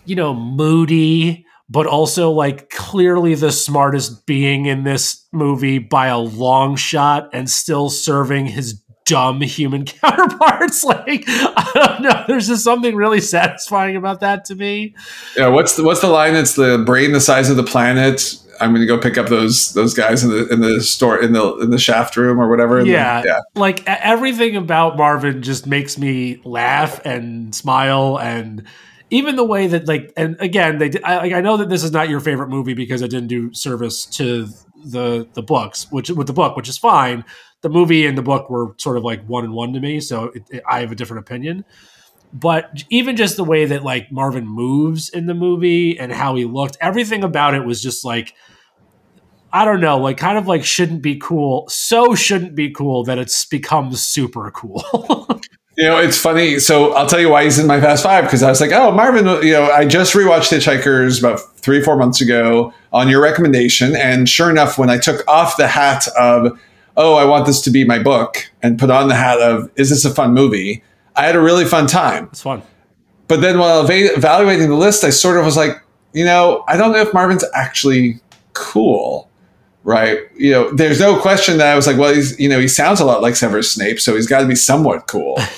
[0.05, 6.19] you know moody, but also like clearly the smartest being in this movie by a
[6.19, 10.85] long shot, and still serving his dumb human counterparts.
[10.89, 14.95] Like I don't know, there's just something really satisfying about that to me.
[15.37, 16.35] Yeah, what's the what's the line?
[16.35, 18.37] It's the brain the size of the planet.
[18.61, 21.33] I'm going to go pick up those those guys in the in the store in
[21.33, 22.85] the in the shaft room or whatever.
[22.85, 23.23] Yeah.
[23.23, 23.41] then- yeah.
[23.55, 28.65] Like everything about Marvin just makes me laugh and smile and
[29.11, 31.93] even the way that like and again they I, like, I know that this is
[31.93, 34.49] not your favorite movie because it didn't do service to
[34.85, 37.25] the the books which with the book which is fine
[37.63, 40.27] the movie and the book were sort of like one and one to me so
[40.27, 41.65] it, it- I have a different opinion
[42.33, 46.45] but even just the way that like Marvin moves in the movie and how he
[46.45, 48.35] looked everything about it was just like
[49.51, 51.67] I don't know, like kind of like shouldn't be cool.
[51.71, 54.85] So shouldn't be cool that it's become super cool.
[55.79, 56.59] You know, it's funny.
[56.59, 58.91] So I'll tell you why he's in my Fast Five because I was like, oh,
[58.91, 63.23] Marvin, uh, you know, I just rewatched Hitchhikers about three, four months ago on your
[63.23, 63.95] recommendation.
[63.95, 66.61] And sure enough, when I took off the hat of,
[66.97, 69.91] oh, I want this to be my book and put on the hat of, is
[69.91, 70.83] this a fun movie?
[71.15, 72.25] I had a really fun time.
[72.33, 72.63] it's fun.
[73.29, 75.81] But then while eva- evaluating the list, I sort of was like,
[76.13, 78.19] you know, I don't know if Marvin's actually
[78.55, 79.31] cool,
[79.85, 80.19] right?
[80.37, 82.99] You know, there's no question that I was like, well, he's, you know, he sounds
[82.99, 85.39] a lot like Severus Snape, so he's got to be somewhat cool.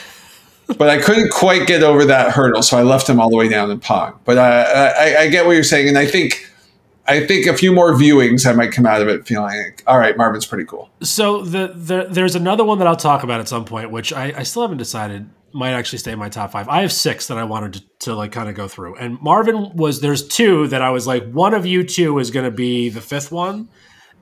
[0.79, 3.49] but I couldn't quite get over that hurdle, so I left him all the way
[3.49, 4.19] down in Pong.
[4.25, 6.47] But uh, I, I get what you're saying, and I think,
[7.07, 9.99] I think a few more viewings, I might come out of it feeling like, all
[9.99, 10.91] right, Marvin's pretty cool.
[11.03, 14.33] So the, the there's another one that I'll talk about at some point, which I,
[14.37, 16.69] I still haven't decided might actually stay in my top five.
[16.69, 18.97] I have six that I wanted to, to like kind of go through.
[18.97, 22.53] And Marvin was there's two that I was like, one of you two is gonna
[22.53, 23.69] be the fifth one.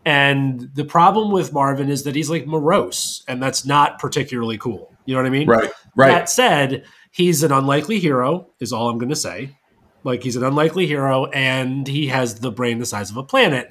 [0.05, 4.95] And the problem with Marvin is that he's like morose, and that's not particularly cool.
[5.05, 5.47] You know what I mean?
[5.47, 6.09] Right, right.
[6.09, 9.57] That said, he's an unlikely hero, is all I'm going to say.
[10.05, 13.71] Like, he's an unlikely hero, and he has the brain the size of a planet.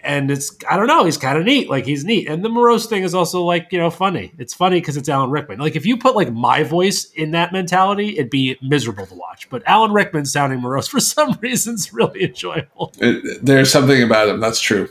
[0.00, 1.68] And it's, I don't know, he's kind of neat.
[1.68, 2.28] Like, he's neat.
[2.28, 4.32] And the morose thing is also, like, you know, funny.
[4.38, 5.58] It's funny because it's Alan Rickman.
[5.58, 9.50] Like, if you put, like, my voice in that mentality, it'd be miserable to watch.
[9.50, 12.92] But Alan Rickman sounding morose for some reason is really enjoyable.
[13.00, 14.38] It, there's something about him.
[14.38, 14.88] That's true.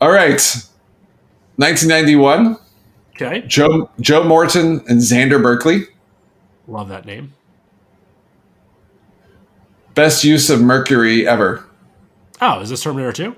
[0.00, 0.40] All right.
[1.56, 2.56] 1991,
[3.14, 3.42] Okay.
[3.46, 5.82] Joe, Joe Morton and Xander Berkeley.
[6.66, 7.34] Love that name.
[9.94, 11.64] Best use of mercury ever.
[12.40, 13.36] Oh, is this Terminator 2?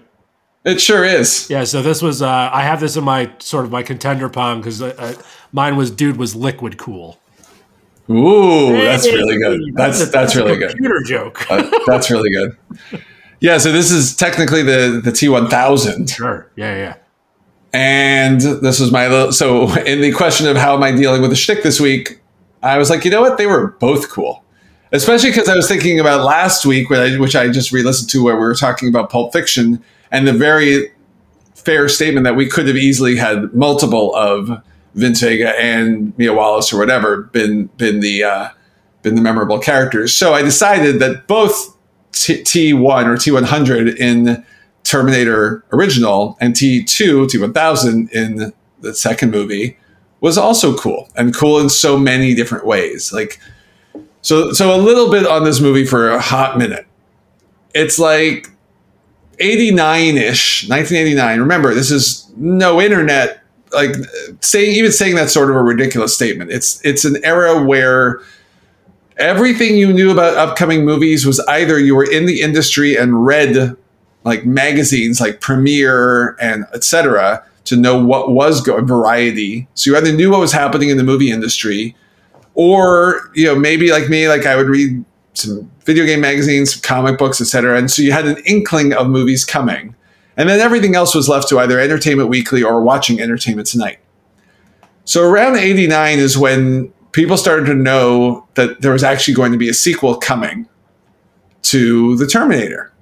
[0.64, 1.50] It sure is.
[1.50, 4.60] Yeah, so this was uh, I have this in my sort of my contender pong
[4.60, 5.14] because uh, uh,
[5.52, 7.18] mine was dude was liquid cool.
[8.08, 9.60] Ooh, that's really good.
[9.74, 10.70] That's that's really good.
[10.70, 11.50] Computer joke.
[11.50, 12.56] Uh, that's really good.
[13.40, 16.50] Yeah, so this is technically the the T one thousand, Sure.
[16.56, 16.94] Yeah, yeah.
[17.74, 19.32] And this was my little.
[19.32, 22.20] So in the question of how am I dealing with the shtick this week,
[22.62, 24.42] I was like, you know what, they were both cool,
[24.92, 28.24] especially because I was thinking about last week, which I, which I just re-listened to,
[28.24, 30.92] where we were talking about Pulp Fiction and the very
[31.54, 34.62] fair statement that we could have easily had multiple of
[34.94, 38.48] Vince Vega and Mia Wallace or whatever been been the uh,
[39.02, 40.14] been the memorable characters.
[40.14, 41.76] So I decided that both
[42.12, 44.44] T one or T one hundred in
[44.84, 49.76] Terminator original and T two T one thousand in the second movie
[50.20, 53.12] was also cool and cool in so many different ways.
[53.12, 53.40] Like
[54.22, 56.86] so so a little bit on this movie for a hot minute.
[57.74, 58.50] It's like
[59.40, 63.42] 89-ish 1989 remember this is no internet
[63.72, 63.96] like
[64.40, 68.20] saying even saying that's sort of a ridiculous statement it's it's an era where
[69.16, 73.76] everything you knew about upcoming movies was either you were in the industry and read
[74.24, 80.12] like magazines like premiere and etc to know what was going variety so you either
[80.12, 81.94] knew what was happening in the movie industry
[82.54, 87.18] or you know maybe like me like i would read some video game magazines, comic
[87.18, 87.78] books, etc.
[87.78, 89.94] And so you had an inkling of movies coming.
[90.36, 93.98] And then everything else was left to either Entertainment Weekly or watching Entertainment Tonight.
[95.04, 99.58] So around 89 is when people started to know that there was actually going to
[99.58, 100.66] be a sequel coming
[101.62, 102.92] to The Terminator.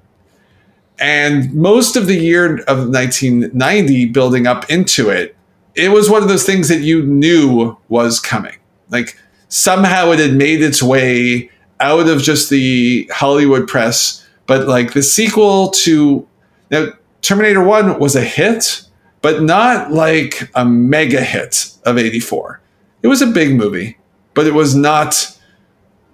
[1.03, 5.37] And most of the year of 1990 building up into it,
[5.75, 8.57] it was one of those things that you knew was coming.
[8.89, 14.93] Like somehow it had made its way out of just the Hollywood press, but like
[14.93, 16.29] the sequel to
[16.71, 18.83] now Terminator 1 was a hit,
[19.23, 22.61] but not like a mega hit of 84.
[23.03, 23.99] It was a big movie,
[24.35, 25.37] but it was not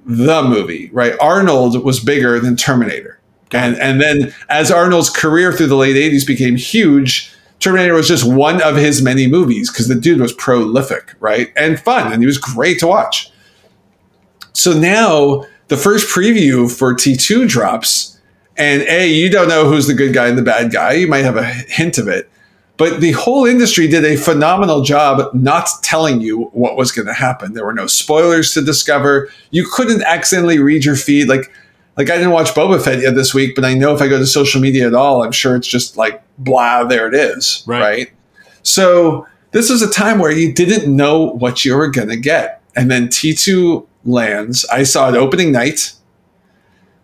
[0.07, 1.13] the movie, right?
[1.21, 3.18] Arnold was bigger than Terminator.
[3.53, 8.31] And and then as Arnold's career through the late 80s became huge, Terminator was just
[8.31, 11.53] one of his many movies because the dude was prolific, right?
[11.57, 13.31] And fun, and he was great to watch.
[14.53, 18.19] So now the first preview for T2 drops,
[18.57, 20.93] and A, you don't know who's the good guy and the bad guy.
[20.95, 22.31] You might have a hint of it.
[22.77, 27.13] But the whole industry did a phenomenal job not telling you what was going to
[27.13, 27.53] happen.
[27.53, 29.29] There were no spoilers to discover.
[29.51, 31.29] You couldn't accidentally read your feed.
[31.29, 31.53] Like,
[31.99, 34.19] like I didn't watch Boba Fett yet this week, but I know if I go
[34.19, 37.65] to social media at all, I'm sure it's just like blah, there it is.
[37.67, 37.81] Right.
[37.81, 38.13] right?
[38.63, 42.63] So this was a time where you didn't know what you were going to get.
[42.77, 44.65] And then T2 lands.
[44.67, 45.93] I saw it opening night.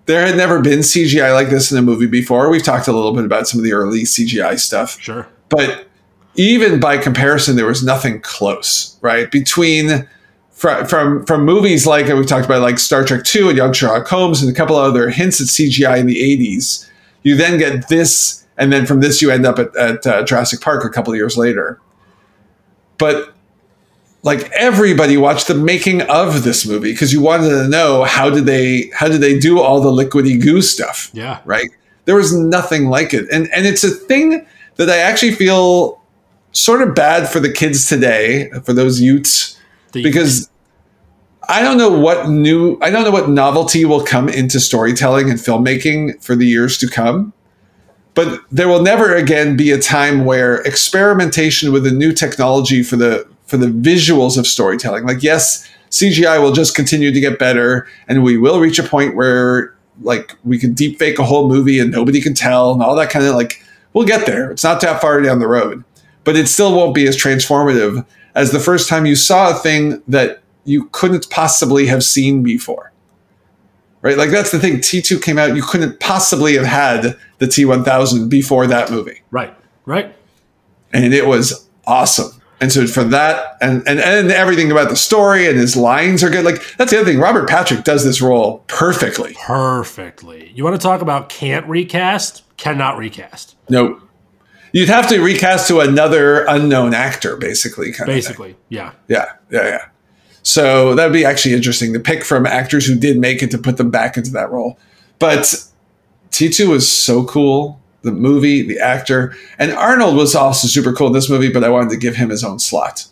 [0.06, 2.50] There had never been CGI like this in a movie before.
[2.50, 5.00] We've talked a little bit about some of the early CGI stuff.
[5.00, 5.26] Sure.
[5.48, 5.88] But
[6.36, 9.30] even by comparison, there was nothing close, right?
[9.30, 10.06] Between
[10.54, 14.06] from from, from movies like we talked about, like Star Trek Two and Young Sherlock
[14.06, 16.88] Holmes, and a couple other hints at CGI in the '80s.
[17.22, 20.60] You then get this, and then from this you end up at, at uh, Jurassic
[20.60, 21.78] Park a couple of years later.
[22.98, 23.34] But
[24.22, 28.46] like everybody watched the making of this movie because you wanted to know how did
[28.46, 31.40] they how did they do all the liquidy goo stuff Yeah.
[31.44, 31.68] right
[32.06, 36.00] there was nothing like it and and it's a thing that i actually feel
[36.52, 39.60] sort of bad for the kids today for those youths
[40.02, 40.50] Because
[41.48, 45.38] i don't know what new i don't know what novelty will come into storytelling and
[45.38, 47.32] filmmaking for the years to come
[48.14, 52.96] but there will never again be a time where experimentation with a new technology for
[52.96, 57.86] the for the visuals of storytelling like yes cgi will just continue to get better
[58.08, 61.78] and we will reach a point where like we can deep fake a whole movie
[61.78, 64.50] and nobody can tell and all that kind of like we'll get there.
[64.50, 65.84] It's not that far down the road
[66.24, 68.04] but it still won't be as transformative
[68.34, 72.92] as the first time you saw a thing that you couldn't possibly have seen before
[74.02, 78.28] right like that's the thing t2 came out you couldn't possibly have had the t1000
[78.28, 79.54] before that movie Right.
[79.86, 80.14] Right.
[80.92, 82.40] and it was awesome.
[82.60, 86.30] And so for that, and, and and everything about the story and his lines are
[86.30, 86.44] good.
[86.44, 87.18] Like that's the other thing.
[87.20, 89.36] Robert Patrick does this role perfectly.
[89.44, 90.50] Perfectly.
[90.54, 92.42] You want to talk about can't recast?
[92.56, 93.56] Cannot recast.
[93.68, 94.03] Nope.
[94.74, 97.92] You'd have to recast to another unknown actor, basically.
[97.92, 98.16] Kind Of.
[98.16, 98.56] Basically.
[98.70, 98.90] Yeah.
[99.06, 99.84] Yeah, yeah, yeah.
[100.42, 103.76] So that'd be actually interesting to pick from actors who did make it to put
[103.76, 104.76] them back into that role.
[105.20, 105.42] But
[106.32, 107.80] T2 was so cool.
[108.02, 111.68] The movie, the actor, and Arnold was also super cool in this movie, but I
[111.68, 113.06] wanted to give him his own slot.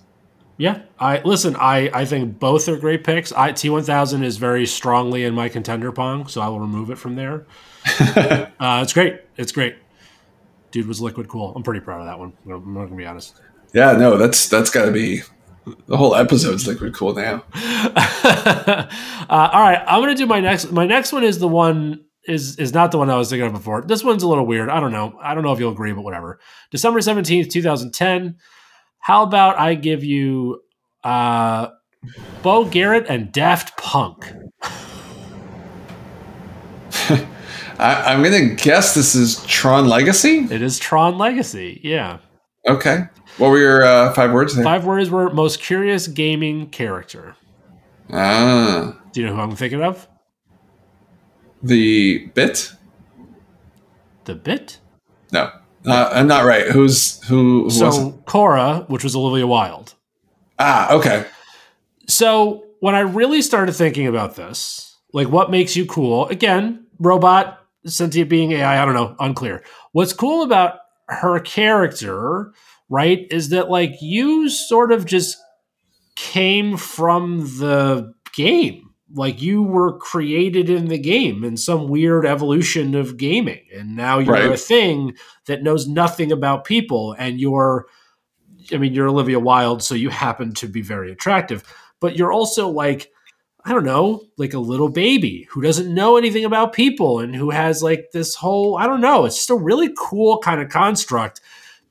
[0.58, 1.56] Yeah, I listen.
[1.56, 3.32] I I think both are great picks.
[3.32, 6.90] I T one thousand is very strongly in my contender pong, so I will remove
[6.90, 7.46] it from there.
[8.60, 9.20] uh, it's great.
[9.38, 9.76] It's great.
[10.72, 11.52] Dude was liquid cool.
[11.54, 12.32] I'm pretty proud of that one.
[12.46, 13.40] I'm not gonna be honest.
[13.72, 15.22] Yeah, no, that's that's got to be
[15.86, 17.44] the whole episode's liquid cool now.
[17.54, 18.88] uh,
[19.28, 20.72] all right, I'm gonna do my next.
[20.72, 23.52] My next one is the one is is not the one I was thinking of
[23.52, 23.82] before.
[23.82, 24.68] This one's a little weird.
[24.68, 25.18] I don't know.
[25.22, 26.40] I don't know if you'll agree, but whatever.
[26.70, 28.36] December seventeenth, two thousand ten.
[28.98, 30.62] How about I give you
[31.02, 31.68] uh,
[32.42, 34.32] Beau Garrett and Daft Punk?
[37.82, 40.46] I, am gonna guess this is Tron Legacy.
[40.50, 41.80] It is Tron Legacy.
[41.82, 42.18] Yeah.
[42.68, 43.06] Okay.
[43.38, 44.54] What were your uh, five words?
[44.54, 44.62] There?
[44.62, 47.34] Five words were most curious gaming character.
[48.12, 48.96] Ah.
[49.12, 50.06] Do you know who I'm thinking of?
[51.60, 52.72] The bit.
[54.26, 54.78] The bit.
[55.32, 55.50] No.
[55.84, 56.68] Uh, I'm not right.
[56.68, 57.64] Who's who?
[57.64, 59.94] who so Quorra, which was Olivia Wilde.
[60.60, 61.26] Ah, okay.
[62.06, 66.28] So when I really started thinking about this, like what makes you cool?
[66.28, 68.82] Again, robot, sentient being, AI.
[68.82, 69.62] I don't know, unclear.
[69.92, 70.78] What's cool about
[71.08, 72.52] her character,
[72.88, 75.36] right, is that like you sort of just
[76.16, 82.94] came from the game like you were created in the game in some weird evolution
[82.94, 84.50] of gaming and now you're right.
[84.50, 85.14] a thing
[85.46, 87.86] that knows nothing about people and you're
[88.72, 91.62] i mean you're olivia wilde so you happen to be very attractive
[92.00, 93.11] but you're also like
[93.64, 97.50] i don't know like a little baby who doesn't know anything about people and who
[97.50, 101.40] has like this whole i don't know it's just a really cool kind of construct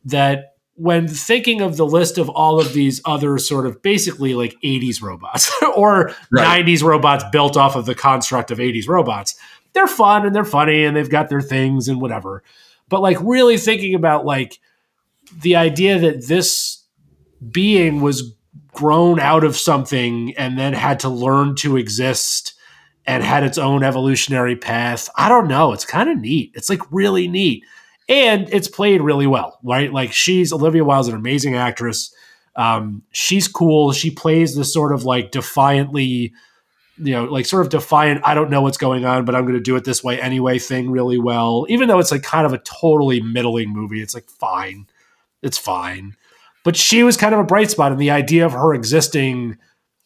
[0.05, 0.51] that
[0.81, 4.99] when thinking of the list of all of these other sort of basically like 80s
[4.99, 6.65] robots or right.
[6.65, 9.35] 90s robots built off of the construct of 80s robots,
[9.73, 12.41] they're fun and they're funny and they've got their things and whatever.
[12.89, 14.59] But like really thinking about like
[15.41, 16.83] the idea that this
[17.51, 18.33] being was
[18.73, 22.53] grown out of something and then had to learn to exist
[23.05, 25.09] and had its own evolutionary path.
[25.15, 25.73] I don't know.
[25.73, 26.51] It's kind of neat.
[26.53, 27.63] It's like really neat
[28.11, 29.91] and it's played really well, right?
[29.91, 32.13] Like she's Olivia Wilde's an amazing actress.
[32.57, 33.93] Um, she's cool.
[33.93, 36.33] She plays this sort of like defiantly,
[36.97, 38.21] you know, like sort of defiant.
[38.25, 40.59] I don't know what's going on, but I'm going to do it this way anyway.
[40.59, 44.01] Thing really well, even though it's like kind of a totally middling movie.
[44.01, 44.87] It's like fine,
[45.41, 46.17] it's fine.
[46.63, 49.57] But she was kind of a bright spot, and the idea of her existing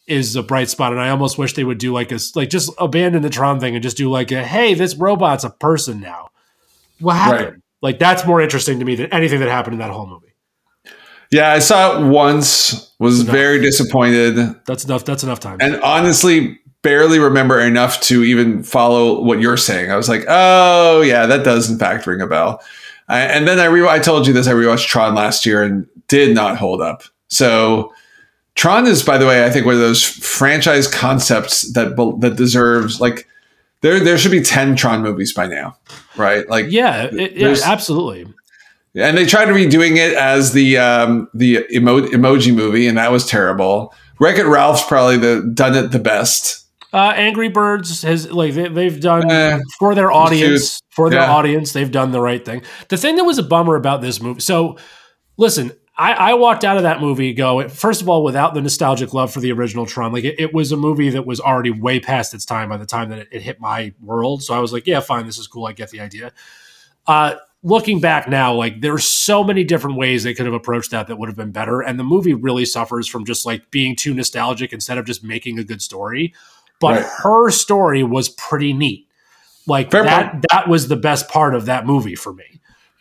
[0.06, 0.92] is a bright spot.
[0.92, 3.74] And I almost wish they would do like a like just abandon the Tron thing
[3.74, 6.28] and just do like a hey, this robot's a person now.
[7.00, 7.50] What happened?
[7.50, 7.62] Right.
[7.82, 10.32] Like that's more interesting to me than anything that happened in that whole movie.
[11.30, 12.94] Yeah, I saw it once.
[12.98, 14.36] Was very disappointed.
[14.64, 15.04] That's enough.
[15.04, 15.58] That's enough time.
[15.60, 19.90] And honestly, barely remember enough to even follow what you're saying.
[19.90, 22.62] I was like, oh yeah, that does in fact ring a bell.
[23.08, 24.46] I, and then I re- I told you this.
[24.48, 27.02] I rewatched Tron last year and did not hold up.
[27.28, 27.92] So
[28.54, 33.00] Tron is, by the way, I think one of those franchise concepts that that deserves
[33.00, 33.28] like
[33.82, 35.76] there there should be 10 Tron movies by now,
[36.16, 36.48] right?
[36.48, 38.26] Like Yeah, it, yeah, absolutely.
[38.94, 43.12] And they tried to redoing it as the um, the emo- emoji movie, and that
[43.12, 43.94] was terrible.
[44.18, 46.65] Wreck It Ralph's probably the done it the best.
[46.96, 51.30] Uh, Angry Birds has like they, have done eh, for their audience for their yeah.
[51.30, 52.62] audience they've done the right thing.
[52.88, 54.78] The thing that was a bummer about this movie, so
[55.36, 59.12] listen, I, I, walked out of that movie go first of all without the nostalgic
[59.12, 60.10] love for the original Tron.
[60.10, 62.86] Like it, it was a movie that was already way past its time by the
[62.86, 64.42] time that it, it, hit my world.
[64.42, 65.66] So I was like, yeah, fine, this is cool.
[65.66, 66.32] I get the idea.
[67.06, 71.08] Uh, looking back now, like there's so many different ways they could have approached that
[71.08, 71.82] that would have been better.
[71.82, 75.58] And the movie really suffers from just like being too nostalgic instead of just making
[75.58, 76.32] a good story.
[76.80, 77.06] But right.
[77.22, 79.08] her story was pretty neat.
[79.66, 80.44] Like Fair that point.
[80.50, 82.60] that was the best part of that movie for me.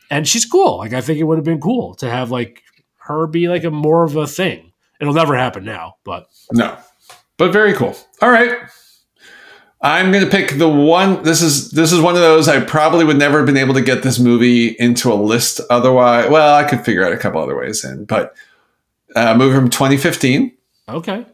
[0.10, 0.78] And she's cool.
[0.78, 2.64] Like I think it would have been cool to have like
[3.00, 4.72] her be like a more of a thing.
[5.00, 6.78] It'll never happen now, but no,
[7.38, 7.96] but very cool.
[8.22, 8.58] All right.
[9.82, 11.22] I'm going to pick the one.
[11.22, 13.82] This is this is one of those I probably would never have been able to
[13.82, 16.30] get this movie into a list otherwise.
[16.32, 18.36] Well, I could figure out a couple other ways in, but
[19.16, 20.52] uh, movie from 2015.
[20.90, 21.26] Okay.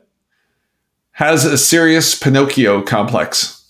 [1.14, 3.62] Has a serious Pinocchio complex.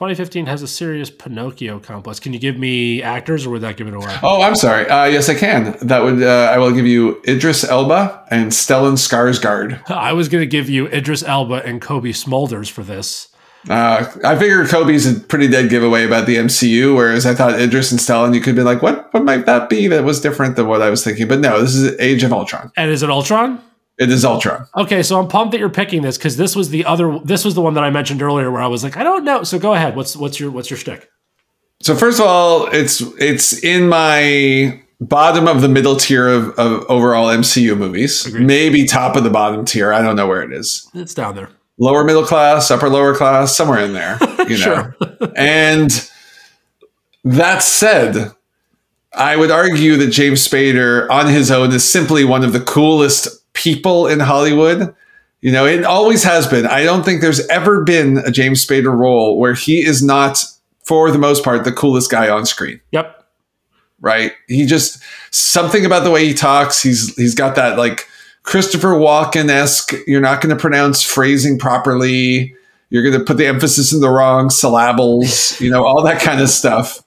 [0.00, 2.18] 2015 has a serious Pinocchio complex.
[2.18, 4.16] Can you give me actors, or would that give it away?
[4.22, 4.88] Oh, I'm sorry.
[4.88, 5.76] Uh, yes, I can.
[5.82, 6.22] That would.
[6.22, 9.90] Uh, I will give you Idris Elba and Stellan Skarsgård.
[9.90, 13.28] I was going to give you Idris Elba and Cobie Smulders for this.
[13.68, 17.90] Uh, I figured Cobie's a pretty dead giveaway about the MCU, whereas I thought Idris
[17.90, 19.12] and Stellan, you could be like, what?
[19.12, 19.86] What might that be?
[19.86, 21.28] That was different than what I was thinking.
[21.28, 22.72] But no, this is Age of Ultron.
[22.78, 23.62] And is it Ultron?
[24.00, 24.66] It is Ultron.
[24.74, 27.18] Okay, so I'm pumped that you're picking this because this was the other.
[27.22, 29.42] This was the one that I mentioned earlier where I was like, I don't know.
[29.42, 29.94] So go ahead.
[29.94, 31.10] What's what's your what's your shtick?
[31.82, 36.84] So first of all, it's it's in my bottom of the middle tier of, of
[36.88, 38.24] overall MCU movies.
[38.24, 38.46] Agreed.
[38.46, 39.92] Maybe top of the bottom tier.
[39.92, 40.88] I don't know where it is.
[40.94, 41.50] It's down there.
[41.76, 44.18] Lower middle class, upper lower class, somewhere in there.
[44.50, 44.64] You know.
[44.64, 44.96] Sure.
[45.36, 46.10] And
[47.22, 48.32] that said,
[49.12, 53.39] I would argue that James Spader on his own is simply one of the coolest
[53.62, 54.94] people in Hollywood.
[55.40, 56.66] You know, it always has been.
[56.66, 60.44] I don't think there's ever been a James Spader role where he is not,
[60.84, 63.26] for the most part, the coolest guy on screen Yep.
[64.00, 64.32] right?
[64.48, 66.82] He just something about the way he talks.
[66.82, 68.06] He's he's got that like
[68.42, 69.92] Christopher Walken esque.
[70.06, 72.54] You're not going to pronounce phrasing properly.
[72.90, 75.58] You're going to put the emphasis in the wrong syllables.
[75.60, 77.02] You know all that kind of stuff.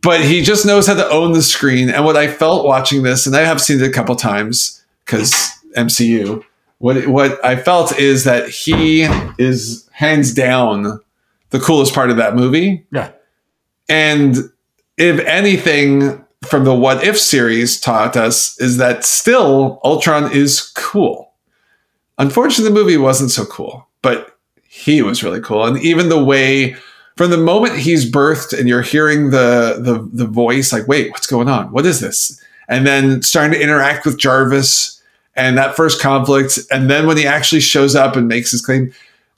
[0.00, 1.88] But he just knows how to own the screen.
[1.88, 4.81] And what I felt watching this, and I have seen it a couple times
[5.12, 6.42] because MCU.
[6.78, 9.02] What what I felt is that he
[9.38, 11.00] is hands down
[11.50, 12.84] the coolest part of that movie.
[12.90, 13.12] Yeah.
[13.88, 14.36] And
[14.96, 21.32] if anything from the What If series taught us is that still Ultron is cool.
[22.18, 25.64] Unfortunately, the movie wasn't so cool, but he was really cool.
[25.64, 26.74] And even the way
[27.16, 31.26] from the moment he's birthed and you're hearing the the the voice, like, wait, what's
[31.28, 31.70] going on?
[31.70, 32.40] What is this?
[32.68, 34.91] And then starting to interact with Jarvis
[35.34, 38.92] and that first conflict, and then when he actually shows up and makes his claim,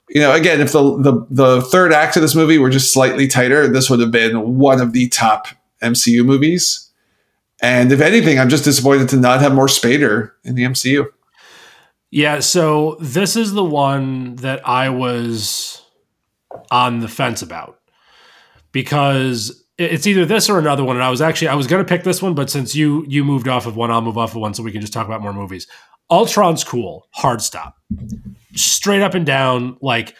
[0.09, 3.27] you know, again, if the, the the third act of this movie were just slightly
[3.27, 5.47] tighter, this would have been one of the top
[5.81, 6.91] MCU movies.
[7.61, 11.07] And if anything, I'm just disappointed to not have more Spader in the MCU.
[12.11, 15.81] Yeah, so this is the one that I was
[16.71, 17.79] on the fence about
[18.71, 21.87] because it's either this or another one and I was actually I was going to
[21.87, 24.37] pick this one but since you you moved off of one I'll move off of
[24.41, 25.67] one so we can just talk about more movies.
[26.09, 27.77] Ultron's cool, hard stop.
[28.55, 30.15] Straight up and down like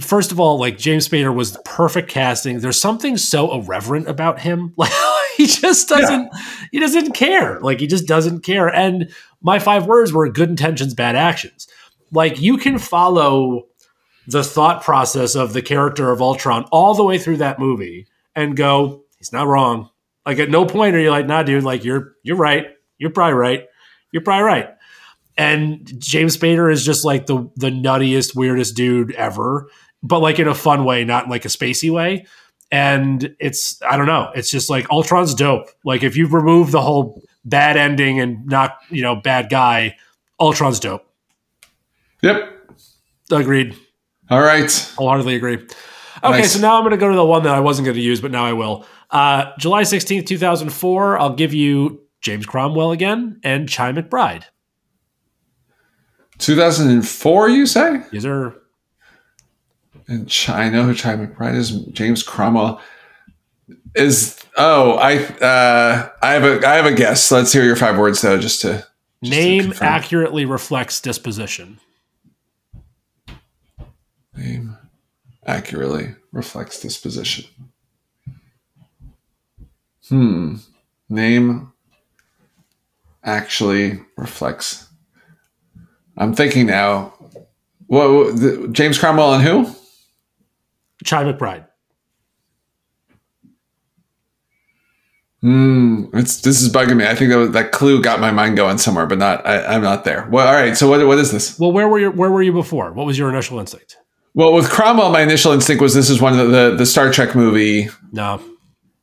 [0.00, 2.60] first of all like James Spader was the perfect casting.
[2.60, 4.74] There's something so irreverent about him.
[4.84, 4.92] Like
[5.36, 6.30] he just doesn't
[6.70, 7.58] he doesn't care.
[7.58, 9.10] Like he just doesn't care and
[9.42, 11.66] my five words were good intentions, bad actions.
[12.12, 13.64] Like you can follow
[14.28, 18.56] the thought process of the character of Ultron all the way through that movie and
[18.56, 19.90] go, he's not wrong.
[20.26, 22.68] Like at no point are you like, nah, dude, like you're you're right.
[22.98, 23.66] You're probably right.
[24.12, 24.70] You're probably right.
[25.36, 29.68] And James Spader is just like the the nuttiest, weirdest dude ever,
[30.02, 32.26] but like in a fun way, not like a spacey way.
[32.70, 34.30] And it's I don't know.
[34.34, 35.68] It's just like Ultron's dope.
[35.84, 39.96] Like if you remove the whole bad ending and not you know bad guy,
[40.40, 41.04] Ultron's dope.
[42.22, 42.50] Yep.
[43.30, 43.76] Agreed.
[44.30, 44.70] All right.
[44.70, 45.58] I Wholeheartedly agree.
[46.24, 46.52] Okay, Nice.
[46.54, 48.20] so now I'm going to go to the one that I wasn't going to use,
[48.20, 48.86] but now I will.
[49.10, 54.44] Uh, July 16th, 2004, I'll give you James Cromwell again and Chi McBride.
[56.38, 58.02] 2004, you say?
[58.10, 58.56] These are
[60.08, 61.70] And Ch- I know who Chi McBride is.
[61.92, 62.80] James Cromwell
[63.94, 64.40] is.
[64.56, 67.30] Oh, I uh, I have a I have a guess.
[67.30, 68.86] Let's hear your five words though, just to
[69.22, 69.88] just name confirm.
[69.88, 71.78] accurately reflects disposition.
[75.46, 77.44] Accurately reflects this position.
[80.08, 80.56] Hmm.
[81.08, 81.72] Name
[83.22, 84.88] actually reflects.
[86.16, 87.12] I'm thinking now.
[87.86, 89.64] What, the, James Cromwell and who?
[91.04, 91.66] Chi McBride.
[95.42, 96.04] Hmm.
[96.14, 97.06] It's this is bugging me.
[97.06, 99.46] I think that that clue got my mind going somewhere, but not.
[99.46, 100.26] I, I'm not there.
[100.30, 100.74] Well, all right.
[100.74, 101.58] So what what is this?
[101.58, 102.10] Well, where were you?
[102.10, 102.92] Where were you before?
[102.94, 103.98] What was your initial instinct?
[104.34, 107.36] Well, with Cromwell, my initial instinct was this is one of the the, Star Trek
[107.36, 108.42] movie No,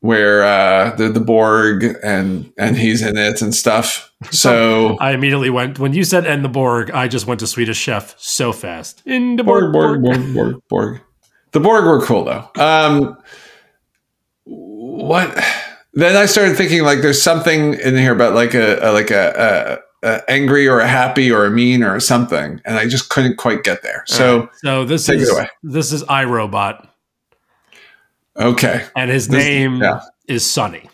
[0.02, 4.12] where uh, the the Borg and and he's in it and stuff.
[4.32, 7.78] So I immediately went when you said "and the Borg." I just went to Swedish
[7.78, 9.02] Chef so fast.
[9.06, 11.02] In the Borg, Borg, Borg, Borg, Borg, Borg.
[11.54, 12.50] The Borg were cool though.
[12.62, 13.18] Um,
[14.44, 15.38] what?
[15.94, 19.80] Then I started thinking like there's something in here about like a, a like a,
[19.80, 23.38] a, a angry or a happy or a mean or something, and I just couldn't
[23.38, 24.04] quite get there.
[24.08, 25.48] So So this Take it is away.
[25.64, 26.88] this is I, Robot,
[28.38, 30.02] okay, and his This- name yeah.
[30.28, 30.90] is Sonny.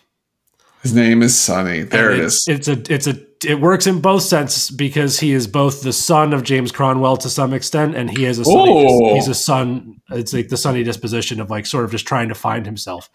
[0.84, 1.84] his name is Sonny.
[1.84, 2.48] There And it it's.
[2.48, 6.34] It's a it's a it works in both senses because he is both the son
[6.34, 9.14] of James Cromwell to some extent, and he is a sunny, Oh.
[9.14, 10.02] he's a son.
[10.10, 13.10] It's like the sunny disposition of like sort of just trying to find himself.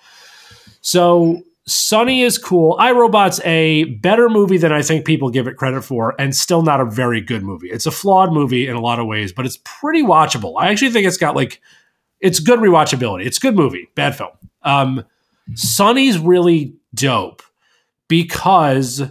[0.81, 2.77] So Sonny is cool.
[2.79, 6.63] I, Robot's a better movie than I think people give it credit for, and still
[6.63, 7.69] not a very good movie.
[7.69, 10.55] It's a flawed movie in a lot of ways, but it's pretty watchable.
[10.59, 11.61] I actually think it's got like
[12.21, 13.27] it's good rewatchability.
[13.27, 14.31] It's a good movie, bad film.
[14.63, 15.05] Um,
[15.55, 17.43] Sonny's really dope
[18.09, 19.03] because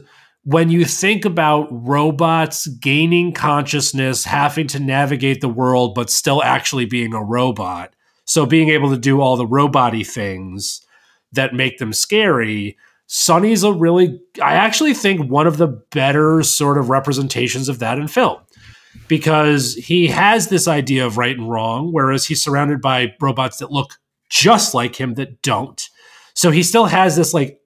[0.43, 6.85] when you think about robots gaining consciousness, having to navigate the world, but still actually
[6.85, 7.93] being a robot,
[8.25, 10.81] so being able to do all the robot things
[11.33, 12.77] that make them scary,
[13.07, 17.97] Sonny's a really, I actually think one of the better sort of representations of that
[17.99, 18.39] in film
[19.07, 23.71] because he has this idea of right and wrong, whereas he's surrounded by robots that
[23.71, 23.95] look
[24.29, 25.89] just like him that don't.
[26.33, 27.59] So he still has this, like,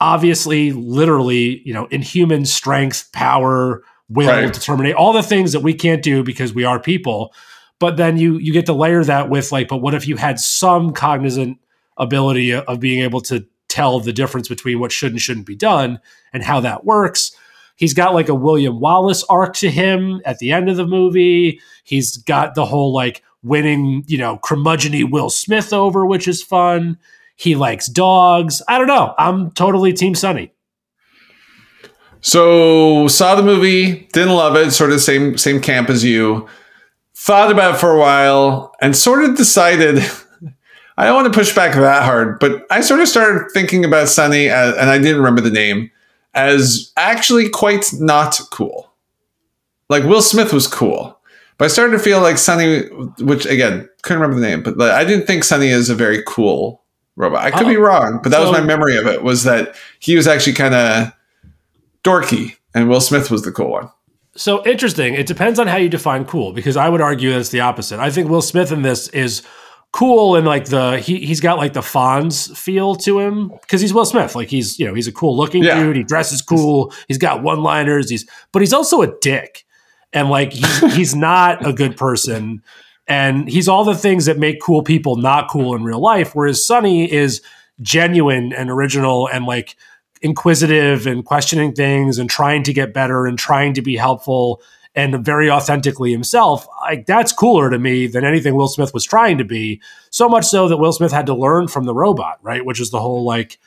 [0.00, 4.52] obviously, literally, you know, inhuman strength, power, will, right.
[4.52, 7.32] determination, all the things that we can't do because we are people.
[7.78, 10.38] But then you you get to layer that with like, but what if you had
[10.38, 11.58] some cognizant
[12.00, 16.00] ability of being able to tell the difference between what should and shouldn't be done
[16.32, 17.30] and how that works?
[17.76, 21.60] He's got like a William Wallace arc to him at the end of the movie.
[21.84, 26.98] He's got the whole like winning, you know, curmudgeony Will Smith over, which is fun.
[27.36, 28.60] He likes dogs.
[28.68, 29.14] I don't know.
[29.18, 30.52] I'm totally Team Sonny.
[32.20, 36.46] So saw the movie, didn't love it, sort of same same camp as you.
[37.16, 40.02] Thought about it for a while and sort of decided
[41.00, 44.08] I don't want to push back that hard, but I sort of started thinking about
[44.08, 45.90] Sonny, as, and I didn't remember the name
[46.34, 48.92] as actually quite not cool.
[49.88, 51.18] Like Will Smith was cool.
[51.56, 52.82] But I started to feel like Sonny,
[53.18, 56.82] which again, couldn't remember the name, but I didn't think Sonny is a very cool
[57.16, 57.44] robot.
[57.44, 59.44] I could oh, be uh, wrong, but that so, was my memory of it was
[59.44, 61.12] that he was actually kind of
[62.04, 63.90] dorky, and Will Smith was the cool one.
[64.36, 65.14] So interesting.
[65.14, 68.00] It depends on how you define cool, because I would argue that it's the opposite.
[68.00, 69.40] I think Will Smith in this is
[69.92, 73.92] cool and like the he he's got like the Fonz feel to him because he's
[73.92, 74.34] Will Smith.
[74.34, 75.80] Like he's you know he's a cool looking yeah.
[75.80, 75.96] dude.
[75.96, 76.92] He dresses cool.
[77.08, 78.10] He's got one liners.
[78.10, 79.64] He's but he's also a dick,
[80.12, 82.62] and like he's he's not a good person.
[83.06, 86.36] And he's all the things that make cool people not cool in real life.
[86.36, 87.42] Whereas Sonny is
[87.80, 89.74] genuine and original and like
[90.22, 94.62] inquisitive and questioning things and trying to get better and trying to be helpful
[94.94, 99.38] and very authentically himself, like that's cooler to me than anything Will Smith was trying
[99.38, 99.80] to be.
[100.10, 102.64] So much so that Will Smith had to learn from the robot, right?
[102.64, 103.58] Which is the whole like,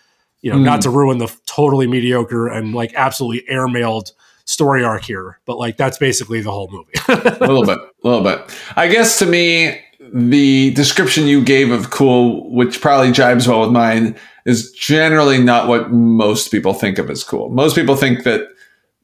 [0.41, 0.65] you know, mm.
[0.65, 4.11] not to ruin the totally mediocre and like absolutely airmailed
[4.45, 6.91] story arc here, but like that's basically the whole movie.
[7.07, 8.53] a little bit, a little bit.
[8.75, 9.79] I guess to me,
[10.13, 15.69] the description you gave of cool, which probably jibes well with mine, is generally not
[15.69, 17.49] what most people think of as cool.
[17.49, 18.47] Most people think that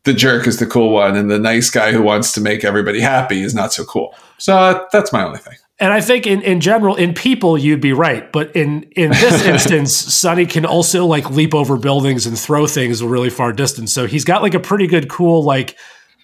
[0.04, 3.00] the jerk is the cool one and the nice guy who wants to make everybody
[3.00, 4.16] happy is not so cool.
[4.38, 5.56] So uh, that's my only thing.
[5.82, 8.30] And I think in, in general, in people, you'd be right.
[8.32, 13.02] But in, in this instance, Sonny can also like leap over buildings and throw things
[13.02, 13.94] a really far distance.
[13.94, 15.78] So he's got like a pretty good, cool, like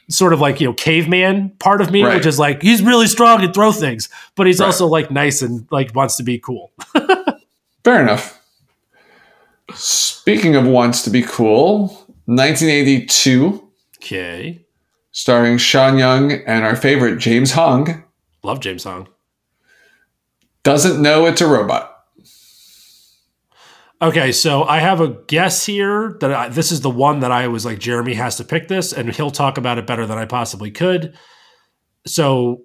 [0.09, 2.15] sort of like, you know, caveman part of me, right.
[2.15, 4.67] which is like, he's really strong and throw things, but he's right.
[4.67, 6.71] also like nice and like wants to be cool.
[7.83, 8.41] Fair enough.
[9.73, 11.87] Speaking of wants to be cool,
[12.25, 13.64] 1982.
[14.05, 14.63] Okay.
[15.11, 18.03] Starring Sean Young and our favorite James Hong.
[18.43, 19.07] Love James Hong.
[20.61, 21.91] Doesn't know it's a robot.
[24.01, 27.47] Okay, so I have a guess here that I, this is the one that I
[27.47, 30.25] was like, Jeremy has to pick this, and he'll talk about it better than I
[30.25, 31.17] possibly could.
[32.05, 32.61] So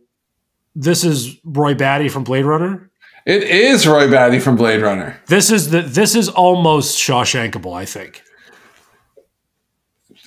[0.75, 2.91] this is Roy Batty from Blade Runner.
[3.25, 5.19] It is Roy Batty from Blade Runner.
[5.29, 8.23] This is the this is almost Shawshankable, I think.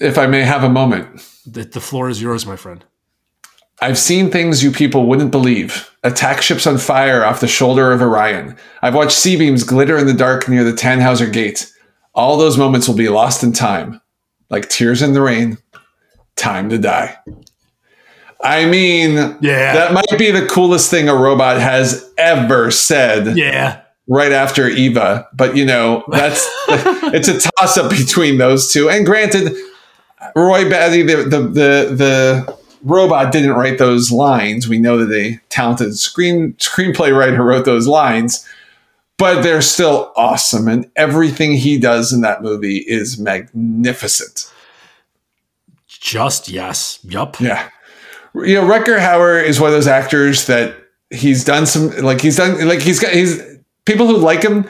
[0.03, 1.25] If I may have a moment.
[1.45, 2.83] The, the floor is yours, my friend.
[3.81, 5.89] I've seen things you people wouldn't believe.
[6.03, 8.57] Attack ships on fire off the shoulder of Orion.
[8.81, 11.71] I've watched C-beams glitter in the dark near the Tannhauser Gate.
[12.13, 14.01] All those moments will be lost in time,
[14.49, 15.57] like tears in the rain.
[16.35, 17.17] Time to die.
[18.41, 23.37] I mean, yeah, that might be the coolest thing a robot has ever said.
[23.37, 23.81] Yeah.
[24.07, 28.89] Right after Eva, but you know that's it's a toss up between those two.
[28.89, 29.55] And granted,
[30.35, 34.67] Roy Batty, the the the, the robot didn't write those lines.
[34.67, 38.47] We know that a talented screen screenplay writer wrote those lines,
[39.17, 44.51] but they're still awesome, and everything he does in that movie is magnificent.
[45.87, 47.39] Just yes, yup.
[47.39, 47.69] Yeah,
[48.35, 50.75] you know, Rutger Hauer is one of those actors that
[51.09, 53.41] he's done some like he's done like he's got he's
[53.85, 54.67] people who like him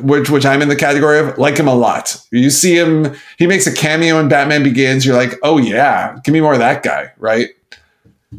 [0.00, 2.20] which which I'm in the category of like him a lot.
[2.30, 5.06] You see him, he makes a cameo in Batman Begins.
[5.06, 7.48] You're like, oh yeah, give me more of that guy, right?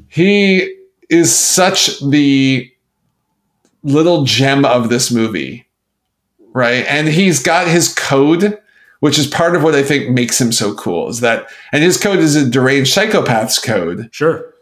[0.08, 0.76] He
[1.10, 2.72] is such the
[3.84, 5.68] little gem of this movie,
[6.54, 6.86] right?
[6.86, 8.60] And he's got his code
[9.00, 11.10] which is part of what I think makes him so cool.
[11.10, 14.10] Is that, and his code is a deranged psychopath's code.
[14.12, 14.54] Sure.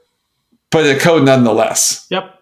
[0.70, 2.06] But a code nonetheless.
[2.10, 2.37] Yep.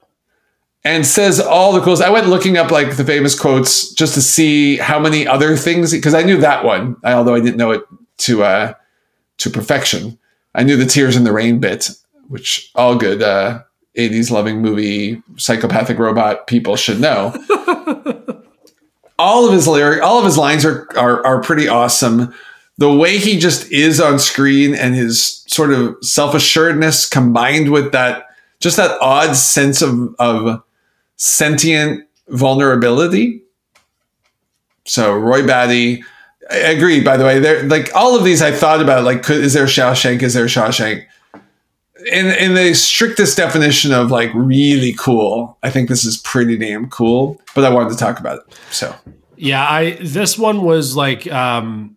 [0.85, 2.03] And says all the coolest.
[2.03, 5.91] I went looking up like the famous quotes just to see how many other things,
[5.91, 7.81] because I knew that one, although I didn't know it
[8.19, 8.73] to uh,
[9.39, 10.19] to perfection.
[10.53, 11.89] I knew the tears in the rain bit,
[12.27, 13.63] which all good uh,
[13.97, 17.33] 80s loving movie psychopathic robot people should know.
[19.19, 22.33] all of his lyric, all of his lines are, are are pretty awesome.
[22.77, 27.91] The way he just is on screen and his sort of self assuredness combined with
[27.93, 28.27] that
[28.59, 30.61] just that odd sense of of
[31.17, 33.41] sentient vulnerability.
[34.85, 36.03] So Roy Batty,
[36.49, 37.01] I agree.
[37.01, 39.03] By the way, there like all of these I thought about.
[39.03, 40.21] Like, could, is there Shawshank?
[40.21, 41.05] Is there Shawshank?
[42.11, 46.89] in in the strictest definition of like really cool, I think this is pretty damn
[46.89, 47.41] cool.
[47.53, 48.59] But I wanted to talk about it.
[48.71, 48.95] So
[49.35, 51.94] yeah, I this one was like um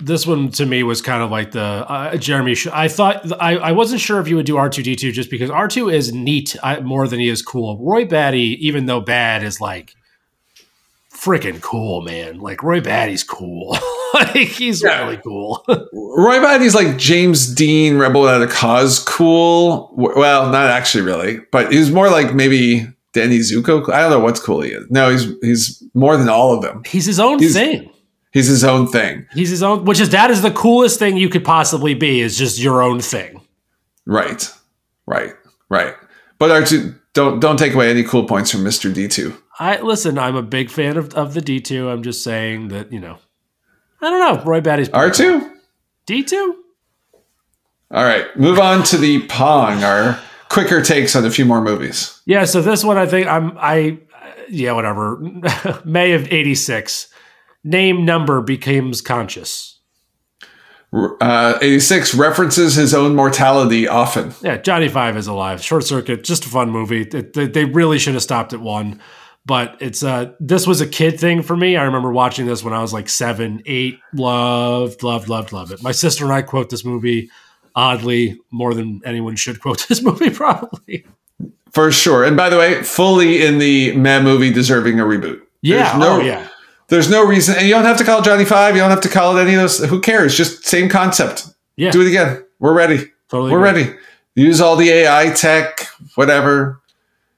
[0.00, 2.56] this one to me was kind of like the uh, Jeremy.
[2.72, 5.30] I thought I, I wasn't sure if you would do R two D two just
[5.30, 7.78] because R two is neat more than he is cool.
[7.78, 9.94] Roy Batty, even though bad, is like
[11.12, 12.38] freaking cool, man.
[12.38, 13.76] Like Roy Batty's cool.
[14.14, 15.04] like he's yeah.
[15.04, 15.64] really cool.
[15.92, 19.92] Roy Batty's like James Dean, Rebel Without a Cause, cool.
[19.94, 23.88] Well, not actually, really, but he's more like maybe Danny Zuko.
[23.92, 24.86] I don't know what's cool he is.
[24.90, 26.82] No, he's he's more than all of them.
[26.86, 27.92] He's his own he's, thing.
[28.32, 29.26] He's his own thing.
[29.34, 32.20] He's his own, which is that is the coolest thing you could possibly be.
[32.20, 33.40] Is just your own thing.
[34.06, 34.48] Right,
[35.06, 35.34] right,
[35.68, 35.94] right.
[36.38, 39.36] But Archie, don't don't take away any cool points from Mister D two.
[39.58, 40.18] I listen.
[40.18, 41.90] I'm a big fan of, of the D two.
[41.90, 43.18] I'm just saying that you know,
[44.00, 44.44] I don't know.
[44.44, 45.50] Roy Batty's R two,
[46.06, 46.64] D two.
[47.90, 49.82] All right, move on to the Pong.
[49.82, 52.20] Our quicker takes on a few more movies.
[52.26, 52.44] Yeah.
[52.44, 53.58] So this one, I think I'm.
[53.58, 53.98] I
[54.48, 55.18] yeah, whatever.
[55.84, 57.08] May of '86.
[57.62, 59.78] Name number becomes conscious.
[60.92, 64.34] Uh, 86 references his own mortality often.
[64.42, 65.62] Yeah, Johnny Five is alive.
[65.62, 67.02] Short Circuit, just a fun movie.
[67.02, 69.00] It, they, they really should have stopped at one
[69.46, 71.76] but it's uh this was a kid thing for me.
[71.76, 73.98] I remember watching this when I was like seven, eight.
[74.12, 75.82] Loved, loved, loved, loved it.
[75.82, 77.30] My sister and I quote this movie
[77.74, 81.06] oddly more than anyone should quote this movie, probably.
[81.72, 82.24] For sure.
[82.24, 85.40] And by the way, fully in the meh movie deserving a reboot.
[85.62, 85.98] Yeah.
[85.98, 86.48] There's no, oh, yeah.
[86.90, 88.74] There's no reason, and you don't have to call it Johnny Five.
[88.74, 89.78] You don't have to call it any of those.
[89.78, 90.36] Who cares?
[90.36, 91.46] Just same concept.
[91.76, 91.92] Yeah.
[91.92, 92.44] Do it again.
[92.58, 93.10] We're ready.
[93.28, 93.52] Totally.
[93.52, 93.94] We're ready.
[94.34, 95.86] Use all the AI tech,
[96.16, 96.80] whatever.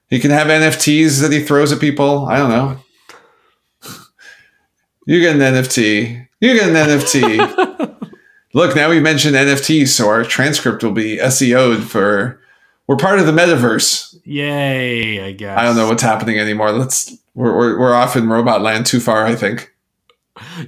[0.09, 2.25] He can have NFTs that he throws at people.
[2.25, 2.77] I don't know.
[5.05, 6.29] You get an NFT.
[6.39, 8.13] You get an NFT.
[8.53, 12.39] Look, now we mentioned NFTs, so our transcript will be SEO'd for.
[12.87, 14.17] We're part of the metaverse.
[14.23, 15.21] Yay!
[15.21, 16.71] I guess I don't know what's happening anymore.
[16.71, 17.17] Let's.
[17.33, 19.25] We're we're, we're off in robot land too far.
[19.25, 19.73] I think.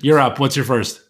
[0.01, 0.39] You're up.
[0.39, 1.01] What's your first?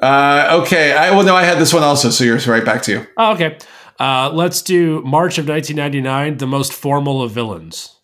[0.00, 0.92] Uh, okay.
[0.92, 3.06] I well, no, I had this one also, so you're right back to you.
[3.16, 3.58] Oh, okay.
[3.98, 7.96] Uh, let's do March of 1999, the most formal of villains.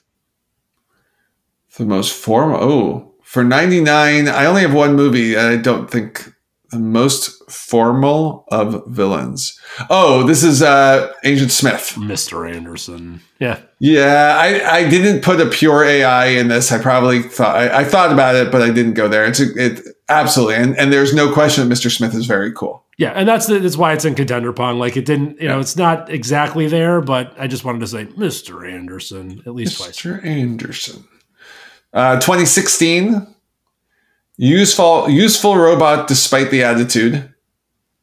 [1.78, 2.58] The most formal.
[2.62, 5.38] Oh, for 99, I only have one movie.
[5.38, 6.34] I don't think
[6.78, 9.58] most formal of villains.
[9.90, 11.94] Oh, this is uh, Agent Smith.
[11.96, 12.50] Mr.
[12.50, 13.20] Anderson.
[13.38, 13.60] Yeah.
[13.78, 16.72] Yeah, I, I didn't put a pure AI in this.
[16.72, 19.26] I probably thought I, I thought about it, but I didn't go there.
[19.26, 21.94] It's a, it absolutely, and and there's no question that Mr.
[21.94, 22.86] Smith is very cool.
[22.96, 24.78] Yeah, and that's the, that's why it's in contender pong.
[24.78, 28.06] Like it didn't, you know, it's not exactly there, but I just wanted to say
[28.06, 28.66] Mr.
[28.66, 29.84] Anderson at least Mr.
[29.84, 30.02] twice.
[30.02, 30.24] Mr.
[30.24, 31.04] Anderson.
[31.92, 33.34] Uh, 2016.
[34.38, 37.32] Useful useful robot despite the attitude.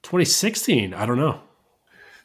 [0.02, 0.94] 2016.
[0.94, 1.40] I don't know.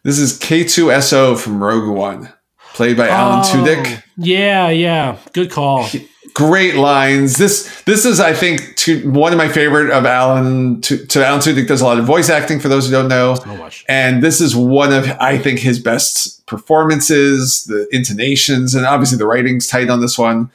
[0.03, 2.33] This is K2SO from Rogue One,
[2.73, 4.03] played by Alan oh, Tudyk.
[4.17, 5.19] Yeah, yeah.
[5.33, 5.85] Good call.
[5.85, 7.37] He, great lines.
[7.37, 10.81] This this is, I think, to, one of my favorite of Alan.
[10.83, 12.61] To, to Alan Tudyk does a lot of voice acting.
[12.61, 13.85] For those who don't know, so much.
[13.89, 17.65] And this is one of I think his best performances.
[17.65, 20.51] The intonations and obviously the writing's tight on this one.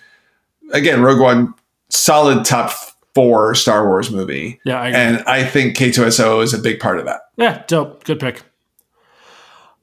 [0.72, 1.54] Again, Rogue One,
[1.89, 2.72] solid top
[3.16, 4.59] four Star Wars movie.
[4.66, 7.22] Yeah, I and I think K2SO is a big part of that.
[7.38, 8.03] Yeah, dope.
[8.03, 8.41] Good pick.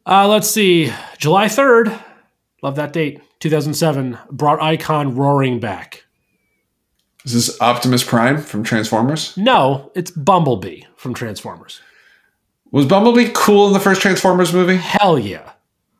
[0.06, 1.92] Uh, let's see, July third.
[2.62, 3.20] Love that date.
[3.40, 6.04] 2007 brought Icon roaring back.
[7.24, 9.36] Is this Optimus Prime from Transformers?
[9.36, 11.80] No, it's Bumblebee from Transformers.
[12.70, 14.76] Was Bumblebee cool in the first Transformers movie?
[14.76, 15.52] Hell yeah.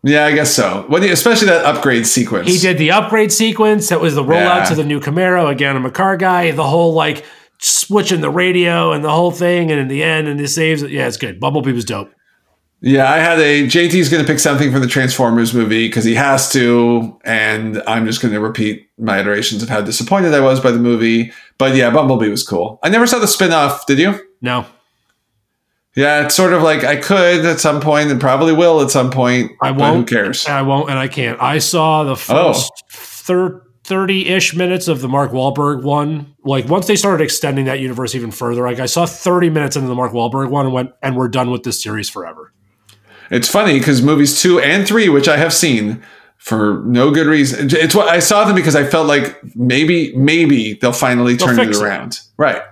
[0.03, 0.87] Yeah, I guess so.
[0.95, 2.49] Especially that upgrade sequence.
[2.49, 3.91] He did the upgrade sequence.
[3.91, 4.65] That was the rollout yeah.
[4.65, 5.51] to the new Camaro.
[5.51, 6.51] Again, I'm a car guy.
[6.53, 7.25] The whole like
[7.59, 10.91] switching the radio and the whole thing, and in the end, and he saves it.
[10.91, 11.39] Yeah, it's good.
[11.39, 12.11] Bumblebee was dope.
[12.83, 16.15] Yeah, I had a JT's going to pick something from the Transformers movie because he
[16.15, 20.61] has to, and I'm just going to repeat my iterations of how disappointed I was
[20.61, 21.31] by the movie.
[21.59, 22.79] But yeah, Bumblebee was cool.
[22.83, 23.85] I never saw the spin off.
[23.85, 24.19] Did you?
[24.41, 24.65] No.
[25.97, 29.11] Yeah, it's sort of like I could at some point and probably will at some
[29.11, 29.53] point.
[29.61, 30.09] I won't.
[30.09, 30.47] Who cares?
[30.47, 31.41] I won't, and I can't.
[31.43, 32.55] I saw the oh.
[32.55, 33.61] first oh.
[33.85, 36.35] 30 ish minutes of the Mark Wahlberg one.
[36.45, 39.89] Like once they started extending that universe even further, like I saw 30 minutes into
[39.89, 42.53] the Mark Wahlberg one and went, and we're done with this series forever.
[43.31, 46.03] It's funny because movies two and three, which I have seen,
[46.39, 47.69] for no good reason.
[47.73, 51.59] It's what I saw them because I felt like maybe maybe they'll finally They'll turn
[51.59, 51.83] it fix it.
[51.83, 52.21] around.
[52.37, 52.63] Right.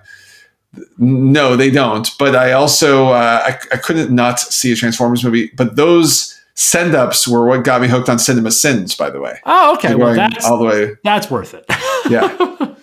[0.99, 2.09] No, they don't.
[2.19, 5.51] But I also uh, I, I couldn't not see a Transformers movie.
[5.57, 8.95] But those send ups were what got me hooked on Cinema Sins.
[8.95, 9.95] By the way, Oh, okay.
[9.95, 10.97] Well, that's all the way.
[11.05, 11.65] that's worth it.
[12.11, 12.75] Yeah.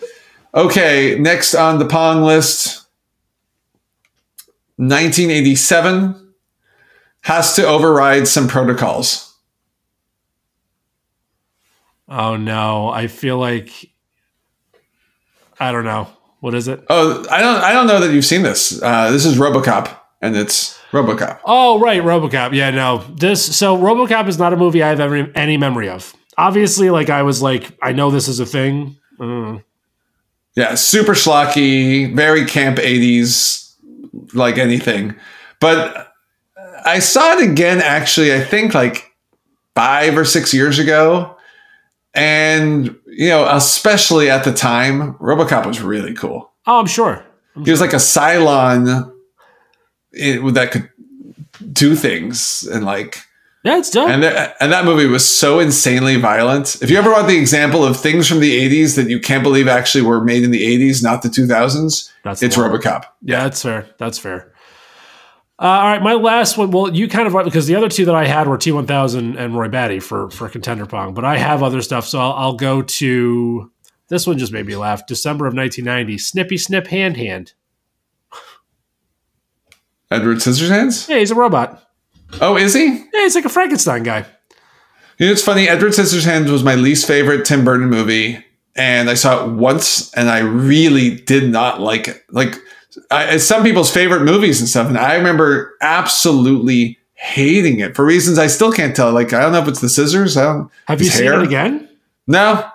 [0.53, 1.17] okay.
[1.19, 2.85] Next on the Pong list,
[4.77, 6.33] 1987
[7.21, 9.33] has to override some protocols.
[12.07, 13.71] oh no, I feel like
[15.59, 16.07] I don't know.
[16.45, 16.85] What is it?
[16.91, 17.63] Oh, I don't.
[17.63, 18.79] I don't know that you've seen this.
[18.79, 19.89] Uh, this is RoboCop,
[20.21, 21.39] and it's RoboCop.
[21.43, 22.53] Oh, right, RoboCop.
[22.53, 22.99] Yeah, no.
[23.15, 26.13] This so RoboCop is not a movie I have ever any memory of.
[26.37, 28.95] Obviously, like I was like, I know this is a thing.
[29.19, 29.63] Mm.
[30.55, 33.73] Yeah, super schlocky, very camp '80s,
[34.35, 35.15] like anything.
[35.59, 36.13] But
[36.85, 37.81] I saw it again.
[37.81, 39.15] Actually, I think like
[39.73, 41.37] five or six years ago,
[42.13, 46.51] and you know, especially at the time, RoboCop was really cool.
[46.67, 47.23] Oh, I'm sure.
[47.63, 49.11] He was like a Cylon
[50.11, 50.89] it, that could
[51.71, 53.19] do things and like
[53.63, 54.11] Yeah, it's done.
[54.11, 54.23] and
[54.59, 56.81] and that movie was so insanely violent.
[56.81, 59.67] If you ever want the example of things from the 80s that you can't believe
[59.69, 62.57] actually were made in the 80s, not the 2000s, That's it's.
[62.57, 63.05] RoboCop.
[63.21, 63.87] Yeah, that's fair.
[63.97, 64.51] That's fair.
[65.57, 66.69] Uh, all right, my last one.
[66.71, 69.69] Well, you kind of because the other two that I had were T1000 and Roy
[69.69, 73.71] Batty for for contender pong, but I have other stuff, so I'll, I'll go to
[74.09, 74.37] this one.
[74.37, 75.07] Just made me laugh.
[75.07, 77.53] December of 1990, Snippy Snip Hand Hand.
[80.11, 81.07] Edward Scissorhands?
[81.09, 81.81] Yeah, he's a robot.
[82.41, 82.85] Oh, is he?
[82.85, 84.25] Yeah, he's like a Frankenstein guy.
[85.17, 85.69] You know, it's funny.
[85.69, 88.43] Edward Scissorhands was my least favorite Tim Burton movie,
[88.75, 92.23] and I saw it once, and I really did not like it.
[92.29, 92.55] Like,
[93.11, 98.05] I, it's some people's favorite movies and stuff, and I remember absolutely hating it for
[98.05, 99.11] reasons I still can't tell.
[99.11, 100.37] Like, I don't know if it's the scissors.
[100.37, 100.71] I don't.
[100.87, 101.39] Have you seen hair?
[101.39, 101.89] it again?
[102.27, 102.69] No.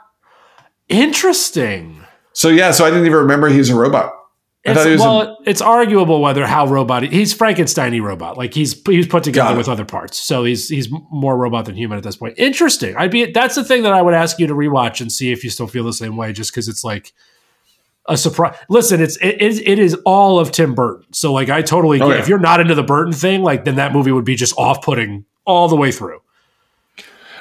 [0.89, 2.05] Interesting.
[2.33, 4.15] So yeah, so I didn't even remember he was a robot.
[4.63, 8.37] It's, he a- well, it's arguable whether how robot he's Frankenstein robot.
[8.37, 11.97] Like he's he's put together with other parts, so he's he's more robot than human
[11.97, 12.35] at this point.
[12.37, 12.95] Interesting.
[12.97, 15.45] I'd be that's the thing that I would ask you to rewatch and see if
[15.45, 17.13] you still feel the same way, just because it's like
[18.11, 18.57] a surprise.
[18.69, 22.09] Listen, it's it is it is all of Tim Burton, so like I totally oh,
[22.09, 22.21] get Oh, yeah.
[22.21, 24.83] if you're not into the Burton thing, like then that movie would be just off
[24.83, 26.21] putting all the way through.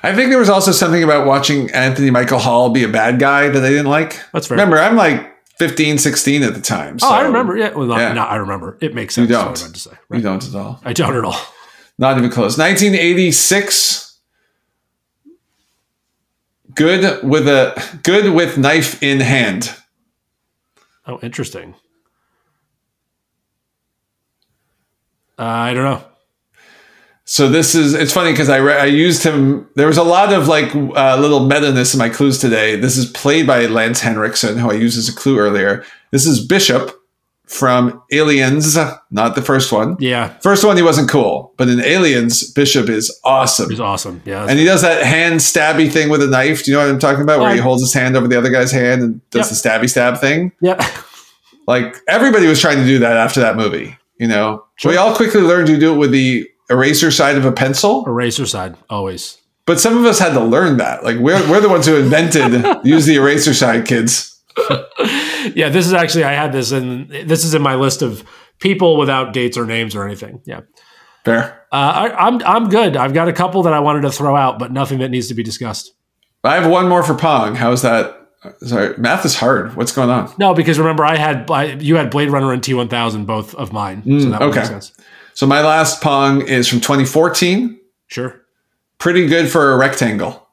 [0.02, 3.50] I think there was also something about watching Anthony Michael Hall be a bad guy
[3.50, 4.22] that I didn't like.
[4.32, 4.56] That's fair.
[4.56, 6.98] Remember, I'm like 15, 16 at the time.
[7.02, 7.58] oh, I remember.
[7.58, 8.14] Yeah, well, not, yeah.
[8.14, 8.78] not I remember.
[8.80, 9.30] It makes sense.
[9.30, 9.60] You don't.
[9.60, 9.92] I meant to say.
[10.12, 10.80] You don't at all.
[10.86, 11.36] I don't at all.
[11.98, 12.58] Not even close.
[12.58, 14.18] 1986.
[16.76, 19.76] Good with a good with knife in hand.
[21.10, 21.74] Oh, interesting.
[25.40, 26.04] Uh, I don't know.
[27.26, 29.68] So this is it's funny because I re- I used him.
[29.76, 32.76] There was a lot of like uh, little meta-ness in my clues today.
[32.76, 35.84] This is played by Lance Henriksen, who I used as a clue earlier.
[36.12, 36.96] This is Bishop
[37.50, 38.78] from Aliens,
[39.10, 39.98] not the first one.
[40.00, 43.70] Yeah, First one he wasn't cool, but in Aliens, Bishop is awesome.
[43.72, 44.22] he's awesome.
[44.24, 46.64] Yeah, And he does that hand stabby thing with a knife.
[46.64, 47.40] Do you know what I'm talking about?
[47.40, 49.90] Where he Uh, holds his hand over the other guy's hand and does the stabby
[49.90, 50.52] stab thing.
[50.62, 50.78] yeah.
[51.68, 53.98] Like everybody was trying to do that after that movie.
[54.18, 54.92] You know, Sure.
[54.92, 58.04] we all quickly learned to do it with the eraser side of a pencil.
[58.08, 59.38] Eraser side always.
[59.66, 61.04] But some of us had to learn that.
[61.04, 64.39] Like we're we're the ones who invented use the eraser side, kids.
[65.56, 68.24] Yeah, this is actually I had this and this is in my list of
[68.60, 70.42] people without dates or names or anything.
[70.46, 70.62] Yeah,
[71.24, 71.66] Fair.
[71.72, 72.98] uh, I, I'm I'm good.
[72.98, 75.34] I've got a couple that I wanted to throw out, but nothing that needs to
[75.34, 75.94] be discussed.
[76.44, 77.56] I have one more for Pong.
[77.56, 78.18] How's that?
[78.62, 79.76] Sorry, math is hard.
[79.76, 80.34] What's going on?
[80.38, 84.04] No, because remember I had I, you had Blade Runner and T1000 both of mine,
[84.04, 84.80] so that would okay.
[85.34, 87.80] So my last Pong is from 2014.
[88.08, 88.42] Sure.
[88.98, 90.49] Pretty good for a rectangle.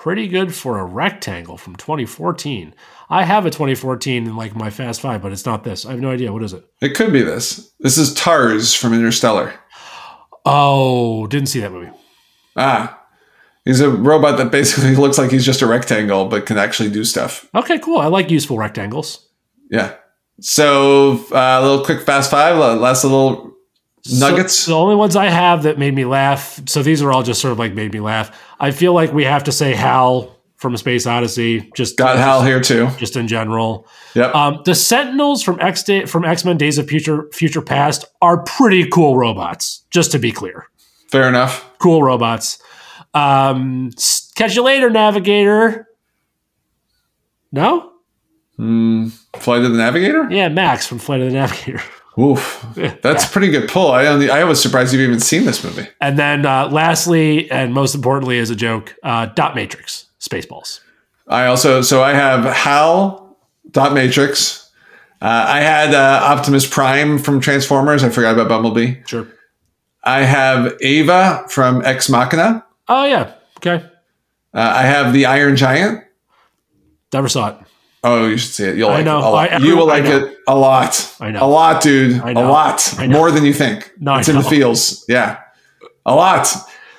[0.00, 2.72] Pretty good for a rectangle from 2014.
[3.10, 5.84] I have a 2014 in like my Fast Five, but it's not this.
[5.84, 6.32] I have no idea.
[6.32, 6.64] What is it?
[6.80, 7.72] It could be this.
[7.80, 9.54] This is Tars from Interstellar.
[10.44, 11.90] Oh, didn't see that movie.
[12.54, 13.02] Ah,
[13.64, 17.02] he's a robot that basically looks like he's just a rectangle, but can actually do
[17.02, 17.48] stuff.
[17.52, 17.98] Okay, cool.
[17.98, 19.28] I like useful rectangles.
[19.68, 19.96] Yeah.
[20.40, 23.52] So uh, a little quick fast five, la- last little
[24.18, 24.58] nuggets.
[24.60, 26.60] So, the only ones I have that made me laugh.
[26.68, 28.30] So these are all just sort of like made me laugh.
[28.60, 31.70] I feel like we have to say Hal from Space Odyssey.
[31.76, 32.88] Just Got Hal here too.
[32.98, 33.86] Just in general.
[34.14, 34.34] Yep.
[34.34, 38.42] Um, the Sentinels from X Day, from X Men Days of Future Future Past are
[38.42, 39.84] pretty cool robots.
[39.90, 40.66] Just to be clear,
[41.10, 41.64] Fair enough.
[41.78, 42.60] cool robots.
[43.14, 43.90] Um,
[44.34, 45.86] catch you later, Navigator.
[47.52, 47.92] No,
[48.58, 50.28] Mm, Flight of the Navigator.
[50.30, 51.80] yeah, Max from Flight of the Navigator.
[52.18, 52.66] Oof,
[53.02, 53.92] that's a pretty good pull.
[53.92, 55.86] I only, I was surprised you've even seen this movie.
[56.00, 60.80] And then, uh, lastly, and most importantly, as a joke, uh, Dot Matrix, Spaceballs.
[61.28, 63.36] I also, so I have Hal,
[63.70, 64.68] Dot Matrix.
[65.20, 68.02] Uh, I had uh, Optimus Prime from Transformers.
[68.02, 68.96] I forgot about Bumblebee.
[69.06, 69.28] Sure.
[70.02, 72.64] I have Ava from Ex Machina.
[72.88, 73.34] Oh yeah.
[73.58, 73.84] Okay.
[74.54, 76.02] Uh, I have the Iron Giant.
[77.12, 77.67] Never saw it.
[78.04, 78.76] Oh, you should see it.
[78.76, 79.18] You'll like I know.
[79.18, 79.52] it a lot.
[79.52, 80.26] I- you will like know.
[80.26, 81.16] it a lot.
[81.20, 81.44] I know.
[81.44, 82.20] A lot, dude.
[82.20, 82.48] I A know.
[82.48, 82.94] A lot.
[82.98, 83.18] I know.
[83.18, 83.92] More than you think.
[83.98, 85.04] No, it's in the feels.
[85.08, 85.38] Yeah.
[86.06, 86.46] A lot.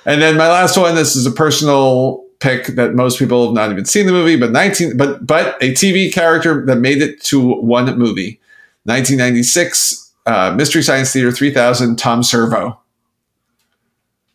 [0.06, 3.70] And then my last one, this is a personal pick that most people have not
[3.70, 7.40] even seen the movie, but 19 but but a TV character that made it to
[7.60, 8.40] one movie.
[8.84, 12.79] 1996, uh, Mystery Science Theater 3000, Tom Servo.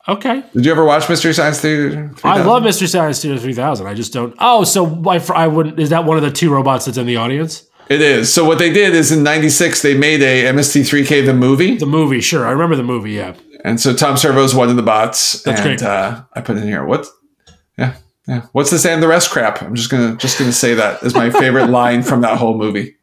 [0.08, 0.44] Okay.
[0.54, 2.10] Did you ever watch Mystery Science Theater?
[2.16, 2.22] 3000?
[2.24, 3.88] I love Mystery Science Theater 3000.
[3.88, 4.36] I just don't.
[4.40, 5.80] Oh, so I, I wouldn't.
[5.80, 7.68] Is that one of the two robots that's in the audience?
[7.90, 8.34] It is.
[8.34, 11.78] So what they did is in 96 they made a MST3K the movie.
[11.78, 12.46] The movie, sure.
[12.46, 13.12] I remember the movie.
[13.12, 13.36] Yeah.
[13.64, 15.44] And so Tom Servo's one of the bots.
[15.44, 15.84] That's and great.
[15.84, 17.08] Uh, I put in here what
[17.78, 17.96] yeah,
[18.28, 18.42] yeah.
[18.54, 19.62] What's this and the rest crap?
[19.62, 22.96] I'm just gonna just gonna say that is my favorite line from that whole movie.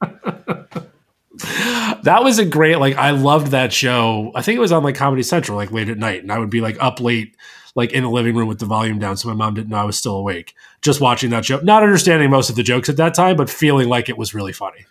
[2.02, 2.78] That was a great.
[2.78, 4.32] Like, I loved that show.
[4.34, 6.50] I think it was on like Comedy Central, like late at night, and I would
[6.50, 7.36] be like up late,
[7.74, 9.84] like in the living room with the volume down, so my mom didn't know I
[9.84, 13.14] was still awake, just watching that show, not understanding most of the jokes at that
[13.14, 14.86] time, but feeling like it was really funny.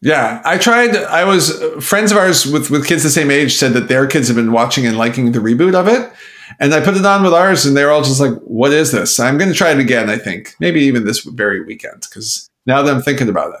[0.00, 0.96] Yeah, I tried.
[0.96, 4.28] I was friends of ours with with kids the same age said that their kids
[4.28, 6.12] have been watching and liking the reboot of it,
[6.60, 8.92] and I put it on with ours, and they were all just like, "What is
[8.92, 10.10] this?" I'm going to try it again.
[10.10, 13.60] I think maybe even this very weekend because now that I'm thinking about it.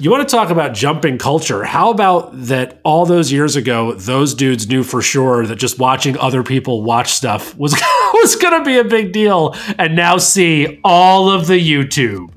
[0.00, 1.64] You want to talk about jumping culture?
[1.64, 6.16] How about that all those years ago, those dudes knew for sure that just watching
[6.18, 7.74] other people watch stuff was
[8.14, 12.30] was going to be a big deal, and now see all of the YouTube,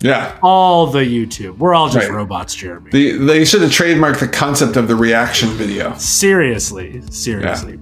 [0.00, 1.58] Yeah, all the YouTube.
[1.58, 2.14] We're all just Right.
[2.16, 2.90] robots, Jeremy.
[2.90, 5.94] the, they should have trademarked the concept of the reaction video.
[5.98, 7.78] seriously, seriously.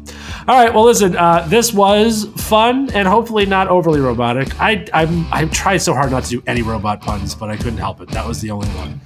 [0.47, 4.49] All right, well, listen, uh, this was fun and hopefully not overly robotic.
[4.61, 7.79] I I'm, I tried so hard not to do any robot puns, but I couldn't
[7.79, 8.11] help it.
[8.11, 9.01] That was the only one.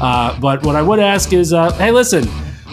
[0.00, 2.28] Uh, but what I would ask is, uh, hey, listen,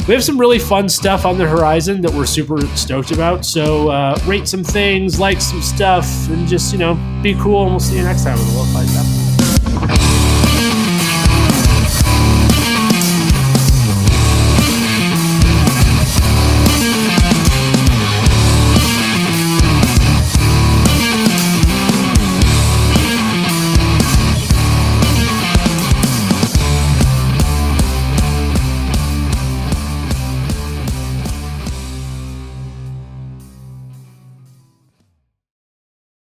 [0.07, 3.43] we have some really fun stuff on the horizon that we're super stoked about.
[3.43, 7.63] So uh, rate some things, like some stuff, and just you know be cool.
[7.63, 10.14] And we'll see you next time on the Lo-Fi Stuff.